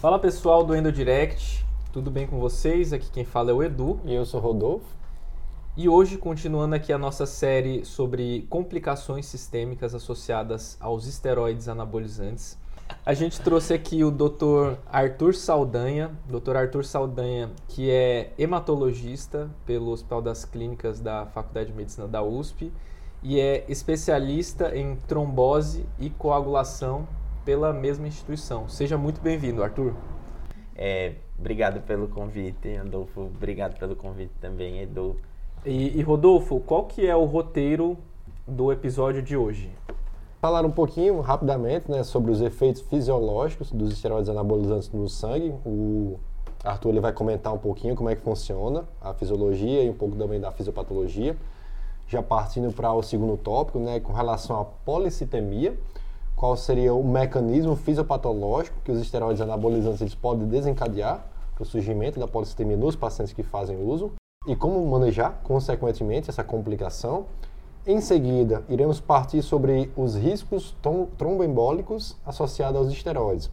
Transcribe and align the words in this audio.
Fala 0.00 0.18
pessoal 0.18 0.64
do 0.64 0.74
Endo 0.74 0.90
Direct, 0.90 1.62
tudo 1.92 2.10
bem 2.10 2.26
com 2.26 2.40
vocês? 2.40 2.90
Aqui 2.90 3.10
quem 3.10 3.22
fala 3.22 3.50
é 3.50 3.52
o 3.52 3.62
Edu. 3.62 4.00
E 4.06 4.14
eu 4.14 4.24
sou 4.24 4.40
o 4.40 4.42
Rodolfo. 4.42 4.86
E 5.76 5.90
hoje, 5.90 6.16
continuando 6.16 6.74
aqui 6.74 6.90
a 6.90 6.96
nossa 6.96 7.26
série 7.26 7.84
sobre 7.84 8.46
complicações 8.48 9.26
sistêmicas 9.26 9.94
associadas 9.94 10.78
aos 10.80 11.06
esteroides 11.06 11.68
anabolizantes, 11.68 12.56
a 13.04 13.12
gente 13.12 13.42
trouxe 13.42 13.74
aqui 13.74 14.02
o 14.02 14.10
Dr. 14.10 14.78
Arthur 14.90 15.34
Saldanha, 15.34 16.12
Dr. 16.26 16.56
Arthur 16.56 16.86
Saldanha, 16.86 17.50
que 17.68 17.90
é 17.90 18.32
hematologista 18.38 19.50
pelo 19.66 19.90
Hospital 19.90 20.22
das 20.22 20.46
Clínicas 20.46 20.98
da 20.98 21.26
Faculdade 21.26 21.72
de 21.72 21.76
Medicina 21.76 22.08
da 22.08 22.22
USP 22.22 22.72
e 23.22 23.38
é 23.38 23.66
especialista 23.68 24.74
em 24.74 24.96
trombose 25.06 25.84
e 25.98 26.08
coagulação 26.08 27.06
pela 27.44 27.72
mesma 27.72 28.06
instituição. 28.06 28.68
Seja 28.68 28.96
muito 28.96 29.20
bem-vindo, 29.20 29.62
Arthur. 29.62 29.94
É, 30.76 31.14
obrigado 31.38 31.80
pelo 31.82 32.08
convite, 32.08 32.76
Adolfo. 32.76 33.22
Obrigado 33.22 33.78
pelo 33.78 33.94
convite 33.96 34.32
também, 34.40 34.80
Edu. 34.80 35.16
E, 35.64 35.98
e 35.98 36.02
Rodolfo, 36.02 36.60
qual 36.60 36.84
que 36.84 37.06
é 37.06 37.14
o 37.14 37.24
roteiro 37.24 37.98
do 38.46 38.72
episódio 38.72 39.22
de 39.22 39.36
hoje? 39.36 39.70
Falar 40.40 40.64
um 40.64 40.70
pouquinho 40.70 41.20
rapidamente 41.20 41.90
né, 41.90 42.02
sobre 42.02 42.30
os 42.30 42.40
efeitos 42.40 42.80
fisiológicos 42.80 43.70
dos 43.70 43.92
esteroides 43.92 44.30
anabolizantes 44.30 44.90
no 44.90 45.06
sangue. 45.06 45.52
O 45.66 46.18
Arthur 46.64 46.90
ele 46.90 47.00
vai 47.00 47.12
comentar 47.12 47.52
um 47.52 47.58
pouquinho 47.58 47.94
como 47.94 48.08
é 48.08 48.16
que 48.16 48.22
funciona 48.22 48.84
a 49.02 49.12
fisiologia 49.12 49.82
e 49.82 49.90
um 49.90 49.94
pouco 49.94 50.16
também 50.16 50.40
da 50.40 50.50
fisiopatologia. 50.50 51.36
Já 52.08 52.22
partindo 52.22 52.72
para 52.72 52.92
o 52.92 53.02
segundo 53.02 53.36
tópico, 53.36 53.78
né, 53.78 54.00
com 54.00 54.14
relação 54.14 54.58
à 54.58 54.64
policitemia, 54.64 55.78
qual 56.40 56.56
seria 56.56 56.94
o 56.94 57.04
mecanismo 57.04 57.76
fisiopatológico 57.76 58.80
que 58.82 58.90
os 58.90 58.98
esteroides 58.98 59.42
anabolizantes 59.42 60.00
eles 60.00 60.14
podem 60.14 60.48
desencadear 60.48 61.22
para 61.54 61.62
o 61.62 61.66
surgimento 61.66 62.18
da 62.18 62.26
policitemia 62.26 62.78
nos 62.78 62.96
pacientes 62.96 63.34
que 63.34 63.42
fazem 63.42 63.76
uso 63.76 64.12
e 64.46 64.56
como 64.56 64.82
manejar, 64.86 65.38
consequentemente, 65.44 66.30
essa 66.30 66.42
complicação. 66.42 67.26
Em 67.86 68.00
seguida, 68.00 68.64
iremos 68.70 68.98
partir 68.98 69.42
sobre 69.42 69.92
os 69.94 70.16
riscos 70.16 70.74
tromboembólicos 71.18 72.16
associados 72.24 72.78
aos 72.78 72.90
esteroides. 72.90 73.50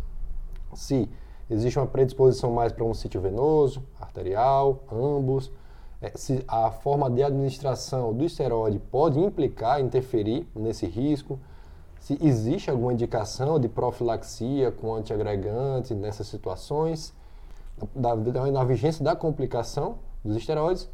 Se 0.74 1.10
existe 1.50 1.78
uma 1.78 1.88
predisposição 1.88 2.54
mais 2.54 2.72
para 2.72 2.86
um 2.86 2.94
sítio 2.94 3.20
venoso, 3.20 3.84
arterial, 4.00 4.82
ambos, 4.90 5.52
é, 6.02 6.14
se 6.16 6.42
a 6.48 6.72
forma 6.72 7.10
de 7.10 7.22
administração 7.22 8.14
do 8.14 8.24
esteroide 8.24 8.80
pode 8.80 9.20
implicar, 9.20 9.82
interferir 9.82 10.48
nesse 10.56 10.86
risco, 10.86 11.38
se 12.08 12.18
existe 12.22 12.72
alguma 12.72 12.94
indicação 12.94 13.60
de 13.60 13.68
profilaxia 13.68 14.72
com 14.72 14.96
antiagregante 14.96 15.94
nessas 15.94 16.28
situações, 16.28 17.14
da, 17.94 18.16
da, 18.16 18.50
da 18.50 18.64
vigência 18.64 19.04
da 19.04 19.14
complicação 19.14 19.98
dos 20.24 20.38
esteroides, 20.38 20.90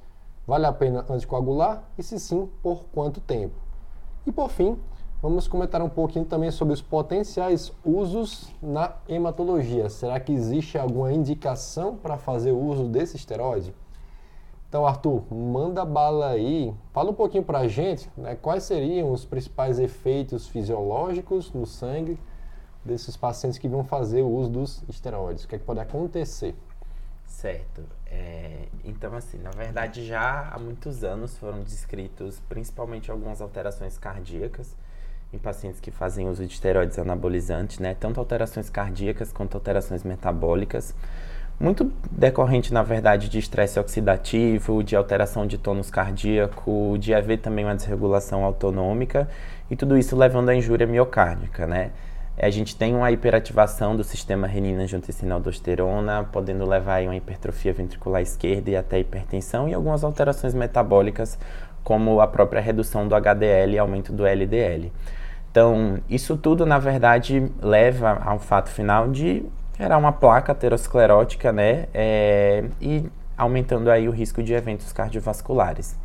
vale 0.47 0.65
a 0.65 0.73
pena 0.73 1.05
anticoagular 1.07 1.83
e 1.99 2.01
se 2.01 2.19
sim, 2.19 2.49
por 2.63 2.85
quanto 2.85 3.21
tempo. 3.21 3.53
E 4.25 4.31
por 4.31 4.49
fim, 4.49 4.75
vamos 5.21 5.47
comentar 5.47 5.83
um 5.83 5.89
pouquinho 5.89 6.25
também 6.25 6.49
sobre 6.49 6.73
os 6.73 6.81
potenciais 6.81 7.71
usos 7.85 8.51
na 8.59 8.95
hematologia. 9.07 9.91
Será 9.91 10.19
que 10.19 10.33
existe 10.33 10.79
alguma 10.79 11.13
indicação 11.13 11.95
para 11.95 12.17
fazer 12.17 12.53
uso 12.53 12.85
desse 12.85 13.17
esteroide? 13.17 13.71
Então, 14.73 14.87
Arthur, 14.87 15.23
manda 15.31 15.85
bala 15.85 16.31
aí. 16.31 16.73
Fala 16.91 17.11
um 17.11 17.13
pouquinho 17.13 17.43
para 17.43 17.59
a 17.59 17.67
gente 17.67 18.09
né, 18.17 18.33
quais 18.33 18.63
seriam 18.63 19.11
os 19.11 19.23
principais 19.23 19.77
efeitos 19.77 20.47
fisiológicos 20.47 21.53
no 21.53 21.63
sangue 21.63 22.17
desses 22.83 23.15
pacientes 23.15 23.59
que 23.59 23.67
vão 23.67 23.83
fazer 23.83 24.23
o 24.23 24.27
uso 24.27 24.49
dos 24.49 24.83
esteroides. 24.89 25.43
O 25.43 25.47
que, 25.47 25.57
é 25.57 25.59
que 25.59 25.63
pode 25.63 25.79
acontecer? 25.79 26.55
Certo. 27.23 27.83
É, 28.07 28.65
então, 28.83 29.15
assim, 29.15 29.37
na 29.37 29.51
verdade, 29.51 30.03
já 30.03 30.49
há 30.51 30.57
muitos 30.57 31.03
anos 31.03 31.37
foram 31.37 31.61
descritos 31.61 32.41
principalmente 32.49 33.11
algumas 33.11 33.41
alterações 33.41 33.99
cardíacas 33.99 34.75
em 35.31 35.37
pacientes 35.37 35.79
que 35.79 35.91
fazem 35.91 36.27
uso 36.27 36.43
de 36.47 36.51
esteroides 36.51 36.97
anabolizantes, 36.97 37.77
né? 37.77 37.93
Tanto 37.93 38.19
alterações 38.19 38.71
cardíacas 38.71 39.31
quanto 39.31 39.53
alterações 39.53 40.03
metabólicas. 40.03 40.95
Muito 41.59 41.91
decorrente, 42.11 42.73
na 42.73 42.83
verdade, 42.83 43.29
de 43.29 43.39
estresse 43.39 43.79
oxidativo, 43.79 44.83
de 44.83 44.95
alteração 44.95 45.47
de 45.47 45.57
tônus 45.57 45.89
cardíaco, 45.89 46.97
de 46.99 47.13
haver 47.13 47.39
também 47.39 47.63
uma 47.63 47.75
desregulação 47.75 48.43
autonômica 48.43 49.29
e 49.69 49.75
tudo 49.75 49.97
isso 49.97 50.15
levando 50.15 50.49
à 50.49 50.55
injúria 50.55 50.85
miocárdica, 50.85 51.65
né? 51.65 51.91
A 52.37 52.49
gente 52.49 52.75
tem 52.75 52.95
uma 52.95 53.11
hiperativação 53.11 53.95
do 53.95 54.03
sistema 54.03 54.47
renina-angiotensina-aldosterona, 54.47 56.23
podendo 56.31 56.67
levar 56.67 57.01
a 57.01 57.05
uma 57.05 57.15
hipertrofia 57.15 57.71
ventricular 57.71 58.23
esquerda 58.23 58.71
e 58.71 58.75
até 58.75 58.99
hipertensão 58.99 59.69
e 59.69 59.73
algumas 59.73 60.03
alterações 60.03 60.55
metabólicas, 60.55 61.37
como 61.83 62.19
a 62.19 62.27
própria 62.27 62.59
redução 62.59 63.07
do 63.07 63.13
HDL 63.13 63.75
e 63.75 63.77
aumento 63.77 64.11
do 64.11 64.25
LDL. 64.25 64.91
Então, 65.51 65.99
isso 66.09 66.35
tudo, 66.35 66.65
na 66.65 66.79
verdade, 66.79 67.51
leva 67.61 68.19
ao 68.25 68.39
fato 68.39 68.69
final 68.69 69.07
de 69.07 69.45
gerar 69.77 69.97
uma 69.97 70.11
placa 70.11 70.51
aterosclerótica, 70.51 71.51
né? 71.51 71.87
É, 71.93 72.63
e 72.81 73.05
aumentando 73.37 73.89
aí 73.89 74.07
o 74.07 74.11
risco 74.11 74.43
de 74.43 74.53
eventos 74.53 74.91
cardiovasculares. 74.91 75.97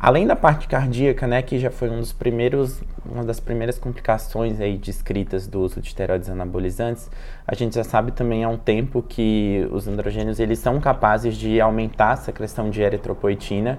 Além 0.00 0.28
da 0.28 0.36
parte 0.36 0.68
cardíaca, 0.68 1.26
né, 1.26 1.42
que 1.42 1.58
já 1.58 1.72
foi 1.72 1.90
um 1.90 1.98
dos 1.98 2.12
primeiros, 2.12 2.80
uma 3.04 3.24
das 3.24 3.40
primeiras 3.40 3.80
complicações 3.80 4.60
aí 4.60 4.78
descritas 4.78 5.48
do 5.48 5.60
uso 5.60 5.80
de 5.80 5.88
esteroides 5.88 6.30
anabolizantes, 6.30 7.10
a 7.44 7.52
gente 7.52 7.74
já 7.74 7.82
sabe 7.82 8.12
também 8.12 8.44
há 8.44 8.48
um 8.48 8.56
tempo 8.56 9.02
que 9.02 9.66
os 9.72 9.88
androgênios 9.88 10.38
eles 10.38 10.60
são 10.60 10.78
capazes 10.78 11.36
de 11.36 11.60
aumentar 11.60 12.12
a 12.12 12.16
secreção 12.16 12.70
de 12.70 12.80
eritropoetina 12.80 13.76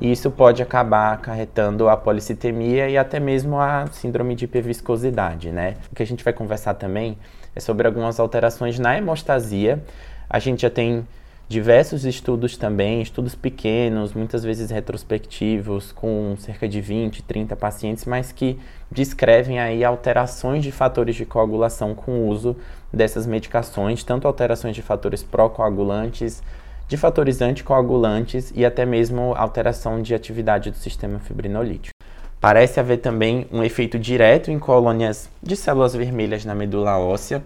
e 0.00 0.10
isso 0.10 0.28
pode 0.28 0.60
acabar 0.60 1.12
acarretando 1.12 1.88
a 1.88 1.96
policitemia 1.96 2.88
e 2.88 2.98
até 2.98 3.20
mesmo 3.20 3.60
a 3.60 3.86
síndrome 3.92 4.34
de 4.34 4.46
hiperviscosidade, 4.46 5.52
né? 5.52 5.76
O 5.92 5.94
que 5.94 6.02
a 6.02 6.06
gente 6.06 6.24
vai 6.24 6.32
conversar 6.32 6.74
também 6.74 7.16
é 7.54 7.60
sobre 7.60 7.86
algumas 7.86 8.20
alterações 8.20 8.78
na 8.78 8.96
hemostasia. 8.96 9.82
A 10.28 10.38
gente 10.38 10.62
já 10.62 10.70
tem 10.70 11.06
diversos 11.50 12.04
estudos 12.04 12.56
também, 12.56 13.02
estudos 13.02 13.34
pequenos, 13.34 14.14
muitas 14.14 14.44
vezes 14.44 14.70
retrospectivos, 14.70 15.90
com 15.90 16.36
cerca 16.38 16.68
de 16.68 16.80
20, 16.80 17.24
30 17.24 17.56
pacientes, 17.56 18.04
mas 18.04 18.30
que 18.30 18.56
descrevem 18.88 19.58
aí 19.58 19.82
alterações 19.82 20.62
de 20.62 20.70
fatores 20.70 21.16
de 21.16 21.26
coagulação 21.26 21.92
com 21.92 22.12
o 22.12 22.28
uso 22.28 22.56
dessas 22.92 23.26
medicações, 23.26 24.04
tanto 24.04 24.28
alterações 24.28 24.76
de 24.76 24.82
fatores 24.82 25.24
pró-coagulantes, 25.24 26.40
de 26.86 26.96
fatores 26.96 27.42
anticoagulantes 27.42 28.52
e 28.54 28.64
até 28.64 28.86
mesmo 28.86 29.34
alteração 29.36 30.00
de 30.00 30.14
atividade 30.14 30.70
do 30.70 30.76
sistema 30.76 31.18
fibrinolítico. 31.18 31.99
Parece 32.40 32.80
haver 32.80 32.98
também 32.98 33.46
um 33.52 33.62
efeito 33.62 33.98
direto 33.98 34.50
em 34.50 34.58
colônias 34.58 35.28
de 35.42 35.54
células 35.54 35.94
vermelhas 35.94 36.44
na 36.44 36.54
medula 36.54 36.98
óssea, 36.98 37.42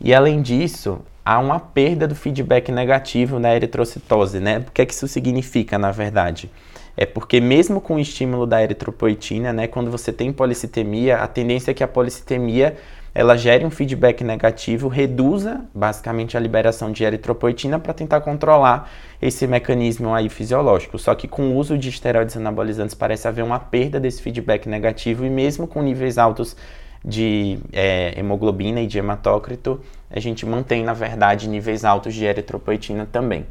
e 0.00 0.14
além 0.14 0.40
disso, 0.40 0.98
há 1.24 1.38
uma 1.38 1.60
perda 1.60 2.08
do 2.08 2.14
feedback 2.14 2.72
negativo 2.72 3.38
na 3.38 3.54
eritrocitose, 3.54 4.40
né? 4.40 4.64
O 4.66 4.72
que 4.72 4.82
é 4.82 4.86
que 4.86 4.94
isso 4.94 5.06
significa, 5.06 5.78
na 5.78 5.90
verdade? 5.90 6.50
É 6.96 7.04
porque 7.04 7.40
mesmo 7.40 7.80
com 7.80 7.96
o 7.96 8.00
estímulo 8.00 8.46
da 8.46 8.62
eritropoetina, 8.62 9.52
né, 9.52 9.66
quando 9.66 9.90
você 9.90 10.12
tem 10.12 10.32
policitemia, 10.32 11.18
a 11.18 11.26
tendência 11.26 11.72
é 11.72 11.74
que 11.74 11.82
a 11.82 11.88
policitemia 11.88 12.76
ela 13.14 13.36
gere 13.36 13.64
um 13.64 13.70
feedback 13.70 14.24
negativo, 14.24 14.88
reduza 14.88 15.64
basicamente 15.72 16.36
a 16.36 16.40
liberação 16.40 16.90
de 16.90 17.04
eritropoetina 17.04 17.78
para 17.78 17.94
tentar 17.94 18.20
controlar 18.22 18.90
esse 19.22 19.46
mecanismo 19.46 20.12
aí 20.12 20.28
fisiológico. 20.28 20.98
Só 20.98 21.14
que 21.14 21.28
com 21.28 21.50
o 21.50 21.56
uso 21.56 21.78
de 21.78 21.88
esteroides 21.88 22.36
anabolizantes 22.36 22.94
parece 22.94 23.28
haver 23.28 23.44
uma 23.44 23.60
perda 23.60 24.00
desse 24.00 24.20
feedback 24.20 24.68
negativo 24.68 25.24
e 25.24 25.30
mesmo 25.30 25.68
com 25.68 25.80
níveis 25.80 26.18
altos 26.18 26.56
de 27.04 27.58
é, 27.72 28.18
hemoglobina 28.18 28.80
e 28.80 28.86
de 28.86 28.98
hematócrito, 28.98 29.80
a 30.10 30.18
gente 30.18 30.44
mantém, 30.44 30.82
na 30.82 30.94
verdade, 30.94 31.48
níveis 31.48 31.84
altos 31.84 32.14
de 32.14 32.24
eritropoetina 32.24 33.06
também. 33.06 33.46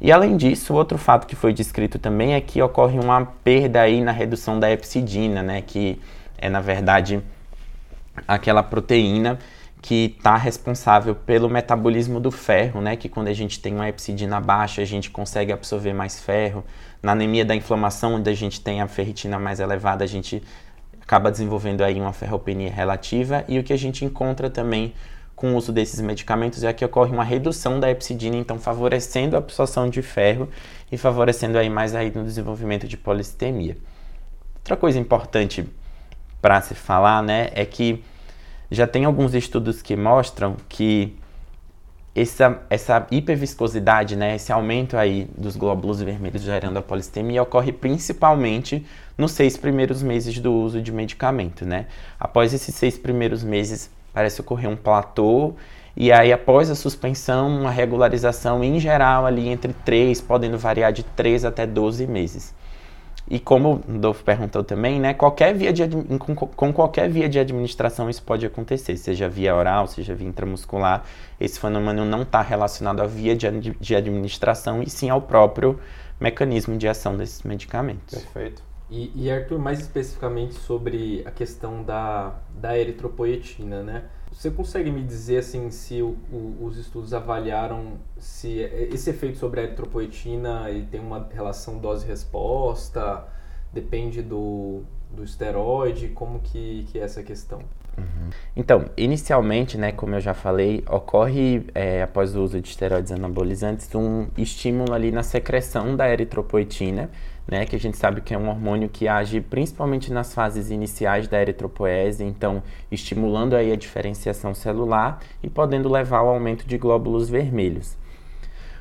E 0.00 0.10
além 0.10 0.36
disso, 0.36 0.74
outro 0.74 0.96
fato 0.96 1.26
que 1.26 1.36
foi 1.36 1.52
descrito 1.52 1.98
também 1.98 2.34
é 2.34 2.40
que 2.40 2.62
ocorre 2.62 2.98
uma 2.98 3.26
perda 3.44 3.82
aí 3.82 4.00
na 4.00 4.12
redução 4.12 4.58
da 4.58 4.70
epsidina, 4.70 5.42
né, 5.42 5.62
que 5.64 6.00
é, 6.38 6.48
na 6.48 6.60
verdade, 6.60 7.20
aquela 8.26 8.62
proteína 8.62 9.38
que 9.80 10.16
está 10.18 10.36
responsável 10.36 11.14
pelo 11.14 11.48
metabolismo 11.48 12.18
do 12.18 12.30
ferro, 12.30 12.80
né? 12.80 12.96
Que 12.96 13.08
quando 13.08 13.28
a 13.28 13.32
gente 13.32 13.60
tem 13.60 13.74
uma 13.74 13.88
epsidina 13.88 14.40
baixa, 14.40 14.82
a 14.82 14.84
gente 14.84 15.10
consegue 15.10 15.52
absorver 15.52 15.92
mais 15.92 16.20
ferro. 16.20 16.64
Na 17.02 17.12
anemia 17.12 17.44
da 17.44 17.54
inflamação, 17.54 18.14
onde 18.14 18.28
a 18.28 18.34
gente 18.34 18.60
tem 18.60 18.80
a 18.80 18.88
ferritina 18.88 19.38
mais 19.38 19.60
elevada, 19.60 20.02
a 20.02 20.06
gente 20.06 20.42
acaba 21.00 21.30
desenvolvendo 21.30 21.82
aí 21.82 21.98
uma 22.00 22.12
ferropenia 22.12 22.70
relativa 22.70 23.44
e 23.48 23.58
o 23.58 23.64
que 23.64 23.72
a 23.72 23.78
gente 23.78 24.04
encontra 24.04 24.50
também 24.50 24.92
com 25.34 25.52
o 25.52 25.56
uso 25.56 25.72
desses 25.72 26.00
medicamentos 26.00 26.64
é 26.64 26.72
que 26.72 26.84
ocorre 26.84 27.12
uma 27.12 27.22
redução 27.22 27.78
da 27.78 27.88
epsidina, 27.88 28.36
então 28.36 28.58
favorecendo 28.58 29.36
a 29.36 29.38
absorção 29.38 29.88
de 29.88 30.02
ferro 30.02 30.48
e 30.90 30.98
favorecendo 30.98 31.56
aí 31.56 31.70
mais 31.70 31.94
aí 31.94 32.10
no 32.12 32.24
desenvolvimento 32.24 32.88
de 32.88 32.96
policitemia. 32.96 33.76
Outra 34.56 34.76
coisa 34.76 34.98
importante 34.98 35.64
para 36.40 36.60
se 36.60 36.74
falar, 36.74 37.22
né, 37.22 37.50
é 37.52 37.64
que 37.64 38.02
já 38.70 38.86
tem 38.86 39.04
alguns 39.04 39.34
estudos 39.34 39.82
que 39.82 39.96
mostram 39.96 40.56
que 40.68 41.16
essa, 42.14 42.60
essa 42.68 43.06
hiperviscosidade, 43.10 44.16
né, 44.16 44.36
esse 44.36 44.52
aumento 44.52 44.96
aí 44.96 45.28
dos 45.36 45.56
glóbulos 45.56 46.00
vermelhos 46.00 46.42
gerando 46.42 46.78
a 46.78 46.82
polistemia 46.82 47.42
ocorre 47.42 47.72
principalmente 47.72 48.84
nos 49.16 49.32
seis 49.32 49.56
primeiros 49.56 50.02
meses 50.02 50.38
do 50.38 50.52
uso 50.52 50.80
de 50.80 50.92
medicamento, 50.92 51.64
né? 51.64 51.86
Após 52.18 52.54
esses 52.54 52.74
seis 52.74 52.96
primeiros 52.96 53.42
meses, 53.42 53.90
parece 54.12 54.40
ocorrer 54.40 54.70
um 54.70 54.76
platô 54.76 55.54
e 56.00 56.12
aí, 56.12 56.32
após 56.32 56.70
a 56.70 56.76
suspensão, 56.76 57.48
uma 57.48 57.72
regularização 57.72 58.62
em 58.62 58.78
geral 58.78 59.26
ali 59.26 59.48
entre 59.48 59.72
3, 59.84 60.20
podendo 60.20 60.56
variar 60.56 60.92
de 60.92 61.02
3 61.02 61.44
até 61.44 61.66
12 61.66 62.06
meses. 62.06 62.54
E 63.30 63.38
como 63.38 63.82
o 63.86 63.98
Dolfo 63.98 64.24
perguntou 64.24 64.64
também, 64.64 64.98
né, 64.98 65.12
qualquer 65.12 65.54
via 65.54 65.70
de, 65.70 65.86
com, 66.18 66.34
com, 66.34 66.72
qualquer 66.72 67.10
via 67.10 67.28
de 67.28 67.38
administração 67.38 68.08
isso 68.08 68.22
pode 68.22 68.46
acontecer, 68.46 68.96
seja 68.96 69.28
via 69.28 69.54
oral, 69.54 69.86
seja 69.86 70.14
via 70.14 70.26
intramuscular. 70.26 71.04
Esse 71.38 71.60
fenômeno 71.60 72.06
não 72.06 72.22
está 72.22 72.40
relacionado 72.40 73.00
à 73.00 73.06
via 73.06 73.36
de, 73.36 73.50
de 73.78 73.94
administração 73.94 74.82
e 74.82 74.88
sim 74.88 75.10
ao 75.10 75.20
próprio 75.20 75.78
mecanismo 76.18 76.78
de 76.78 76.88
ação 76.88 77.16
desses 77.16 77.42
medicamentos. 77.42 78.14
Perfeito. 78.14 78.62
E, 78.90 79.12
e 79.14 79.30
Arthur, 79.30 79.58
mais 79.58 79.80
especificamente 79.80 80.54
sobre 80.54 81.22
a 81.26 81.30
questão 81.30 81.82
da, 81.82 82.34
da 82.54 82.78
eritropoetina, 82.78 83.82
né? 83.82 84.04
Você 84.38 84.52
consegue 84.52 84.88
me 84.92 85.02
dizer 85.02 85.38
assim 85.38 85.68
se 85.68 86.00
o, 86.00 86.16
o, 86.30 86.58
os 86.60 86.78
estudos 86.78 87.12
avaliaram 87.12 87.94
se 88.18 88.60
esse 88.60 89.10
efeito 89.10 89.36
sobre 89.36 89.58
a 89.58 89.64
eritropoetina 89.64 90.70
ele 90.70 90.86
tem 90.86 91.00
uma 91.00 91.28
relação 91.34 91.76
dose-resposta, 91.78 93.26
depende 93.72 94.22
do, 94.22 94.84
do 95.10 95.24
esteroide, 95.24 96.10
como 96.10 96.38
que, 96.38 96.86
que 96.86 97.00
é 97.00 97.02
essa 97.02 97.20
questão? 97.20 97.58
Uhum. 97.98 98.30
Então, 98.54 98.84
inicialmente, 98.96 99.76
né, 99.76 99.90
como 99.90 100.14
eu 100.14 100.20
já 100.20 100.34
falei, 100.34 100.84
ocorre 100.88 101.66
é, 101.74 102.00
após 102.02 102.36
o 102.36 102.40
uso 102.44 102.60
de 102.60 102.68
esteroides 102.68 103.10
anabolizantes 103.10 103.92
um 103.92 104.28
estímulo 104.36 104.94
ali 104.94 105.10
na 105.10 105.24
secreção 105.24 105.96
da 105.96 106.08
eritropoetina, 106.08 107.10
né, 107.48 107.64
que 107.64 107.74
a 107.74 107.80
gente 107.80 107.96
sabe 107.96 108.20
que 108.20 108.34
é 108.34 108.38
um 108.38 108.48
hormônio 108.48 108.90
que 108.90 109.08
age 109.08 109.40
principalmente 109.40 110.12
nas 110.12 110.34
fases 110.34 110.70
iniciais 110.70 111.26
da 111.26 111.40
eritropoese, 111.40 112.22
então 112.22 112.62
estimulando 112.92 113.56
aí 113.56 113.72
a 113.72 113.76
diferenciação 113.76 114.54
celular 114.54 115.20
e 115.42 115.48
podendo 115.48 115.88
levar 115.88 116.18
ao 116.18 116.28
aumento 116.28 116.66
de 116.66 116.76
glóbulos 116.76 117.30
vermelhos. 117.30 117.96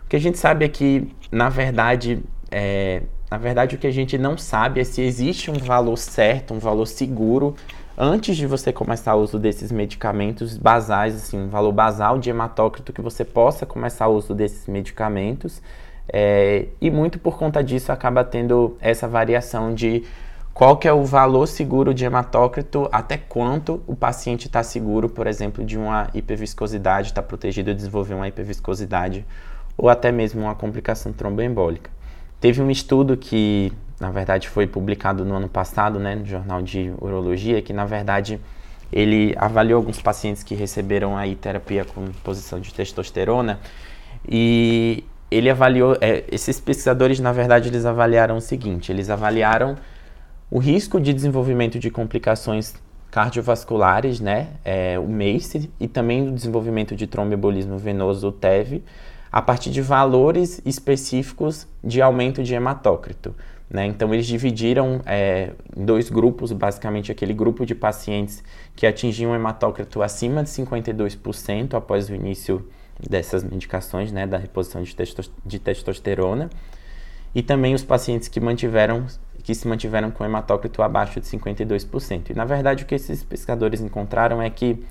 O 0.05 0.09
que 0.09 0.17
a 0.17 0.19
gente 0.19 0.37
sabe 0.37 0.65
é 0.65 0.67
que, 0.67 1.07
na 1.31 1.47
verdade, 1.47 2.21
é, 2.51 3.03
na 3.31 3.37
verdade 3.37 3.75
o 3.75 3.77
que 3.77 3.87
a 3.87 3.91
gente 3.91 4.17
não 4.17 4.37
sabe 4.37 4.81
é 4.81 4.83
se 4.83 5.01
existe 5.01 5.49
um 5.49 5.57
valor 5.57 5.97
certo, 5.97 6.53
um 6.53 6.59
valor 6.59 6.87
seguro 6.87 7.55
antes 7.97 8.35
de 8.35 8.45
você 8.45 8.73
começar 8.73 9.15
o 9.15 9.21
uso 9.21 9.39
desses 9.39 9.71
medicamentos 9.71 10.57
basais, 10.57 11.15
assim, 11.15 11.39
um 11.39 11.47
valor 11.47 11.71
basal 11.71 12.19
de 12.19 12.29
hematócrito 12.29 12.91
que 12.91 13.01
você 13.01 13.23
possa 13.23 13.65
começar 13.65 14.07
o 14.07 14.15
uso 14.15 14.35
desses 14.35 14.67
medicamentos 14.67 15.61
é, 16.09 16.67
e 16.79 16.89
muito 16.89 17.19
por 17.19 17.37
conta 17.37 17.63
disso 17.63 17.91
acaba 17.91 18.23
tendo 18.23 18.77
essa 18.79 19.07
variação 19.07 19.73
de 19.73 20.03
qual 20.53 20.77
que 20.77 20.87
é 20.87 20.93
o 20.93 21.03
valor 21.03 21.45
seguro 21.47 21.93
de 21.93 22.03
hematócrito, 22.03 22.89
até 22.91 23.15
quanto 23.15 23.81
o 23.85 23.95
paciente 23.95 24.47
está 24.47 24.63
seguro, 24.63 25.07
por 25.07 25.27
exemplo, 25.27 25.63
de 25.63 25.77
uma 25.77 26.09
hiperviscosidade, 26.15 27.09
está 27.09 27.21
protegido 27.21 27.69
de 27.69 27.75
desenvolver 27.75 28.15
uma 28.15 28.27
hiperviscosidade 28.27 29.23
ou 29.77 29.87
até 29.87 30.11
mesmo 30.11 30.41
uma 30.41 30.55
complicação 30.55 31.13
tromboembólica. 31.13 31.91
Teve 32.41 32.61
um 32.61 32.71
estudo 32.71 33.15
que, 33.15 33.71
na 33.99 34.09
verdade, 34.09 34.49
foi 34.49 34.65
publicado 34.65 35.23
no 35.23 35.35
ano 35.35 35.47
passado, 35.47 35.99
né, 35.99 36.15
no 36.15 36.25
Jornal 36.25 36.63
de 36.63 36.91
Urologia, 36.99 37.61
que, 37.61 37.71
na 37.71 37.85
verdade, 37.85 38.39
ele 38.91 39.35
avaliou 39.37 39.77
alguns 39.77 40.01
pacientes 40.01 40.41
que 40.41 40.55
receberam 40.55 41.15
aí 41.15 41.35
terapia 41.35 41.85
com 41.85 42.07
posição 42.23 42.59
de 42.59 42.73
testosterona 42.73 43.59
e 44.27 45.03
ele 45.29 45.49
avaliou, 45.49 45.97
é, 45.99 46.23
esses 46.31 46.59
pesquisadores, 46.59 47.19
na 47.19 47.31
verdade, 47.31 47.69
eles 47.69 47.85
avaliaram 47.85 48.37
o 48.37 48.41
seguinte, 48.41 48.91
eles 48.91 49.09
avaliaram 49.09 49.75
o 50.49 50.59
risco 50.59 50.99
de 50.99 51.13
desenvolvimento 51.13 51.77
de 51.77 51.89
complicações 51.91 52.75
cardiovasculares, 53.11 54.19
né, 54.19 54.47
é, 54.63 54.97
o 54.97 55.07
MACE, 55.07 55.69
e 55.79 55.87
também 55.87 56.29
o 56.29 56.31
desenvolvimento 56.31 56.95
de 56.95 57.07
tromboembolismo 57.07 57.77
venoso, 57.77 58.27
o 58.27 58.31
TEV, 58.31 58.83
a 59.31 59.41
partir 59.41 59.69
de 59.69 59.81
valores 59.81 60.61
específicos 60.65 61.67
de 61.83 62.01
aumento 62.01 62.41
de 62.41 62.53
hematócrito. 62.53 63.35
Né? 63.69 63.85
Então, 63.85 64.13
eles 64.13 64.25
dividiram 64.25 65.01
é, 65.05 65.51
em 65.75 65.83
dois 65.83 66.09
grupos, 66.09 66.53
basicamente 66.53 67.11
aquele 67.11 67.33
grupo 67.33 67.65
de 67.65 67.75
pacientes 67.75 68.41
que 68.75 68.87
atingiam 68.87 69.31
um 69.31 69.35
hematócrito 69.35 70.01
acima 70.01 70.41
de 70.43 70.49
52% 70.49 71.73
após 71.73 72.09
o 72.09 72.15
início 72.15 72.65
dessas 72.99 73.43
medicações, 73.43 74.11
né, 74.11 74.25
da 74.25 74.37
reposição 74.37 74.81
de, 74.81 74.95
de 75.45 75.59
testosterona, 75.59 76.49
e 77.35 77.43
também 77.43 77.73
os 77.73 77.83
pacientes 77.83 78.27
que 78.27 78.39
mantiveram 78.39 79.05
que 79.43 79.55
se 79.55 79.65
mantiveram 79.65 80.11
com 80.11 80.25
hematócrito 80.25 80.81
abaixo 80.83 81.21
de 81.21 81.25
52%. 81.25 82.31
E 82.31 82.33
na 82.33 82.43
verdade 82.43 82.83
o 82.83 82.85
que 82.85 82.95
esses 82.95 83.23
pesquisadores 83.23 83.79
encontraram 83.79 84.41
é 84.41 84.49
que 84.49 84.83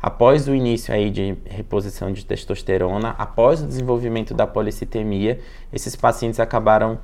após 0.00 0.46
o 0.46 0.54
início 0.54 0.94
aí 0.94 1.10
de 1.10 1.36
reposição 1.44 2.12
de 2.12 2.24
testosterona, 2.24 3.16
após 3.18 3.62
o 3.62 3.66
desenvolvimento 3.66 4.32
da 4.32 4.46
policitemia, 4.46 5.40
esses 5.72 5.96
pacientes 5.96 6.38
acabaram 6.38 7.00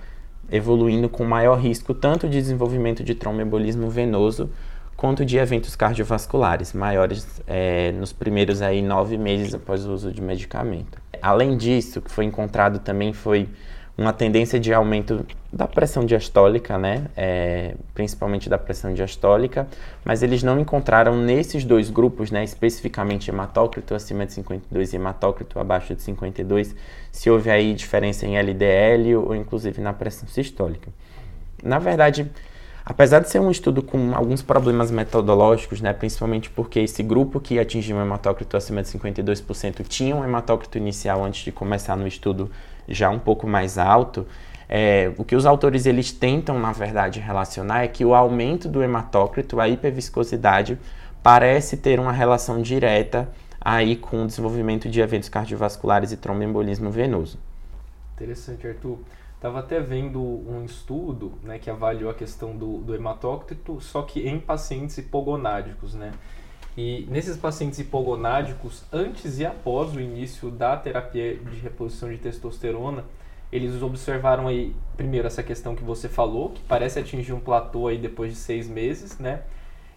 evoluindo 0.48 1.08
com 1.08 1.24
maior 1.24 1.58
risco 1.58 1.92
tanto 1.92 2.28
de 2.28 2.38
desenvolvimento 2.38 3.02
de 3.02 3.16
tromboembolismo 3.16 3.90
venoso 3.90 4.50
quanto 5.02 5.24
de 5.24 5.36
eventos 5.36 5.74
cardiovasculares 5.74 6.72
maiores 6.72 7.26
é, 7.48 7.90
nos 7.90 8.12
primeiros 8.12 8.62
aí 8.62 8.80
nove 8.80 9.18
meses 9.18 9.52
após 9.52 9.84
o 9.84 9.92
uso 9.92 10.12
de 10.12 10.22
medicamento. 10.22 10.96
Além 11.20 11.56
disso, 11.56 11.98
o 11.98 12.02
que 12.02 12.08
foi 12.08 12.24
encontrado 12.24 12.78
também 12.78 13.12
foi 13.12 13.48
uma 13.98 14.12
tendência 14.12 14.60
de 14.60 14.72
aumento 14.72 15.26
da 15.52 15.66
pressão 15.66 16.06
diastólica, 16.06 16.78
né? 16.78 17.06
É, 17.16 17.74
principalmente 17.92 18.48
da 18.48 18.56
pressão 18.56 18.94
diastólica, 18.94 19.66
mas 20.04 20.22
eles 20.22 20.44
não 20.44 20.60
encontraram 20.60 21.16
nesses 21.16 21.64
dois 21.64 21.90
grupos, 21.90 22.30
né, 22.30 22.44
especificamente 22.44 23.28
hematócrito 23.28 23.96
acima 23.96 24.24
de 24.24 24.32
52 24.34 24.92
e 24.92 24.96
hematócrito 24.96 25.58
abaixo 25.58 25.96
de 25.96 26.02
52, 26.02 26.76
se 27.10 27.28
houve 27.28 27.50
aí 27.50 27.74
diferença 27.74 28.24
em 28.24 28.38
LDL 28.38 29.16
ou 29.16 29.34
inclusive 29.34 29.80
na 29.80 29.92
pressão 29.92 30.28
sistólica. 30.28 30.92
Na 31.60 31.80
verdade, 31.80 32.30
Apesar 32.84 33.20
de 33.20 33.30
ser 33.30 33.40
um 33.40 33.50
estudo 33.50 33.82
com 33.82 34.14
alguns 34.14 34.42
problemas 34.42 34.90
metodológicos, 34.90 35.80
né, 35.80 35.92
principalmente 35.92 36.50
porque 36.50 36.80
esse 36.80 37.02
grupo 37.02 37.38
que 37.38 37.58
atingiu 37.58 37.96
um 37.96 38.02
hematócrito 38.02 38.56
acima 38.56 38.82
de 38.82 38.88
52% 38.88 39.86
tinha 39.86 40.16
um 40.16 40.24
hematócrito 40.24 40.78
inicial 40.78 41.24
antes 41.24 41.44
de 41.44 41.52
começar 41.52 41.96
no 41.96 42.06
estudo 42.06 42.50
já 42.88 43.08
um 43.08 43.20
pouco 43.20 43.46
mais 43.46 43.78
alto, 43.78 44.26
é, 44.68 45.12
o 45.18 45.24
que 45.24 45.36
os 45.36 45.46
autores 45.46 45.86
eles 45.86 46.10
tentam, 46.10 46.58
na 46.58 46.72
verdade, 46.72 47.20
relacionar 47.20 47.84
é 47.84 47.88
que 47.88 48.04
o 48.04 48.14
aumento 48.14 48.68
do 48.68 48.82
hematócrito, 48.82 49.60
a 49.60 49.68
hiperviscosidade, 49.68 50.78
parece 51.22 51.76
ter 51.76 52.00
uma 52.00 52.10
relação 52.10 52.60
direta 52.60 53.28
aí 53.60 53.94
com 53.94 54.24
o 54.24 54.26
desenvolvimento 54.26 54.88
de 54.88 55.00
eventos 55.00 55.28
cardiovasculares 55.28 56.10
e 56.10 56.16
tromboembolismo 56.16 56.90
venoso. 56.90 57.38
Interessante, 58.16 58.66
Arthur. 58.66 58.98
Estava 59.42 59.58
até 59.58 59.80
vendo 59.80 60.22
um 60.22 60.64
estudo 60.64 61.32
né, 61.42 61.58
que 61.58 61.68
avaliou 61.68 62.08
a 62.08 62.14
questão 62.14 62.56
do, 62.56 62.78
do 62.78 62.94
hematócrito, 62.94 63.80
só 63.80 64.02
que 64.02 64.20
em 64.28 64.38
pacientes 64.38 64.96
hipogonádicos, 64.98 65.94
né? 65.94 66.12
E 66.76 67.08
nesses 67.10 67.36
pacientes 67.36 67.80
hipogonádicos, 67.80 68.84
antes 68.92 69.40
e 69.40 69.44
após 69.44 69.96
o 69.96 70.00
início 70.00 70.48
da 70.48 70.76
terapia 70.76 71.36
de 71.36 71.56
reposição 71.56 72.08
de 72.08 72.18
testosterona, 72.18 73.04
eles 73.50 73.82
observaram 73.82 74.46
aí, 74.46 74.76
primeiro, 74.96 75.26
essa 75.26 75.42
questão 75.42 75.74
que 75.74 75.82
você 75.82 76.08
falou, 76.08 76.50
que 76.50 76.62
parece 76.62 77.00
atingir 77.00 77.32
um 77.32 77.40
platô 77.40 77.88
aí 77.88 77.98
depois 77.98 78.30
de 78.30 78.38
seis 78.38 78.68
meses, 78.68 79.18
né? 79.18 79.42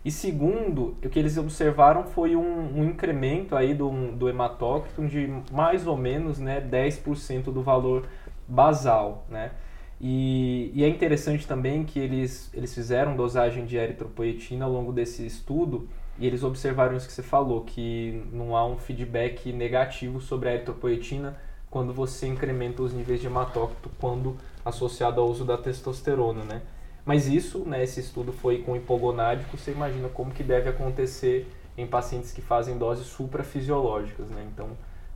E 0.04 0.10
segundo, 0.10 0.96
o 1.04 1.10
que 1.10 1.20
eles 1.20 1.38
observaram 1.38 2.04
foi 2.04 2.36
um, 2.36 2.80
um 2.80 2.84
incremento 2.84 3.56
aí 3.56 3.76
do, 3.76 3.92
do 4.12 4.28
hematócrito 4.28 5.08
de 5.08 5.32
mais 5.52 5.86
ou 5.86 5.96
menos 5.96 6.40
né, 6.40 6.62
10% 6.62 7.46
do 7.46 7.62
valor 7.62 8.08
basal, 8.48 9.26
né? 9.30 9.52
E, 10.00 10.72
e, 10.74 10.84
é 10.84 10.90
interessante 10.90 11.48
também 11.48 11.86
que 11.86 12.00
eles, 12.00 12.50
eles 12.54 12.74
fizeram 12.74 13.16
dosagem 13.16 13.66
de 13.66 13.78
eritropoetina 13.78 14.66
ao 14.66 14.72
longo 14.72 14.92
desse 14.92 15.26
estudo 15.26 15.88
e 16.20 16.28
eles 16.28 16.44
observaram 16.44 16.98
isso 16.98 17.08
que 17.08 17.14
você 17.14 17.24
falou, 17.24 17.62
que 17.62 18.24
não 18.32 18.56
há 18.56 18.66
um 18.66 18.78
feedback 18.78 19.52
negativo 19.54 20.20
sobre 20.20 20.50
a 20.50 20.54
eritropoetina 20.54 21.38
quando 21.70 21.94
você 21.94 22.28
incrementa 22.28 22.84
os 22.84 22.94
níveis 22.94 23.22
de 23.22 23.28
hematócrito 23.28 23.90
quando 24.00 24.38
associado 24.64 25.22
ao 25.22 25.30
uso 25.30 25.46
da 25.46 25.58
testosterona, 25.58 26.44
né? 26.44 26.62
Mas 27.06 27.28
isso, 27.28 27.60
né, 27.60 27.84
esse 27.84 28.00
estudo 28.00 28.34
foi 28.34 28.64
com 28.64 28.76
hipogonádico, 28.76 29.58
você 29.58 29.72
imagina 29.72 30.10
como 30.10 30.32
que 30.32 30.44
deve 30.44 30.70
acontecer 30.70 31.48
em 31.78 31.86
pacientes 31.86 32.32
que 32.32 32.42
fazem 32.42 32.78
doses 32.78 33.08
suprafisiológicas, 33.08 34.28
né? 34.30 34.48
Então, 34.52 34.70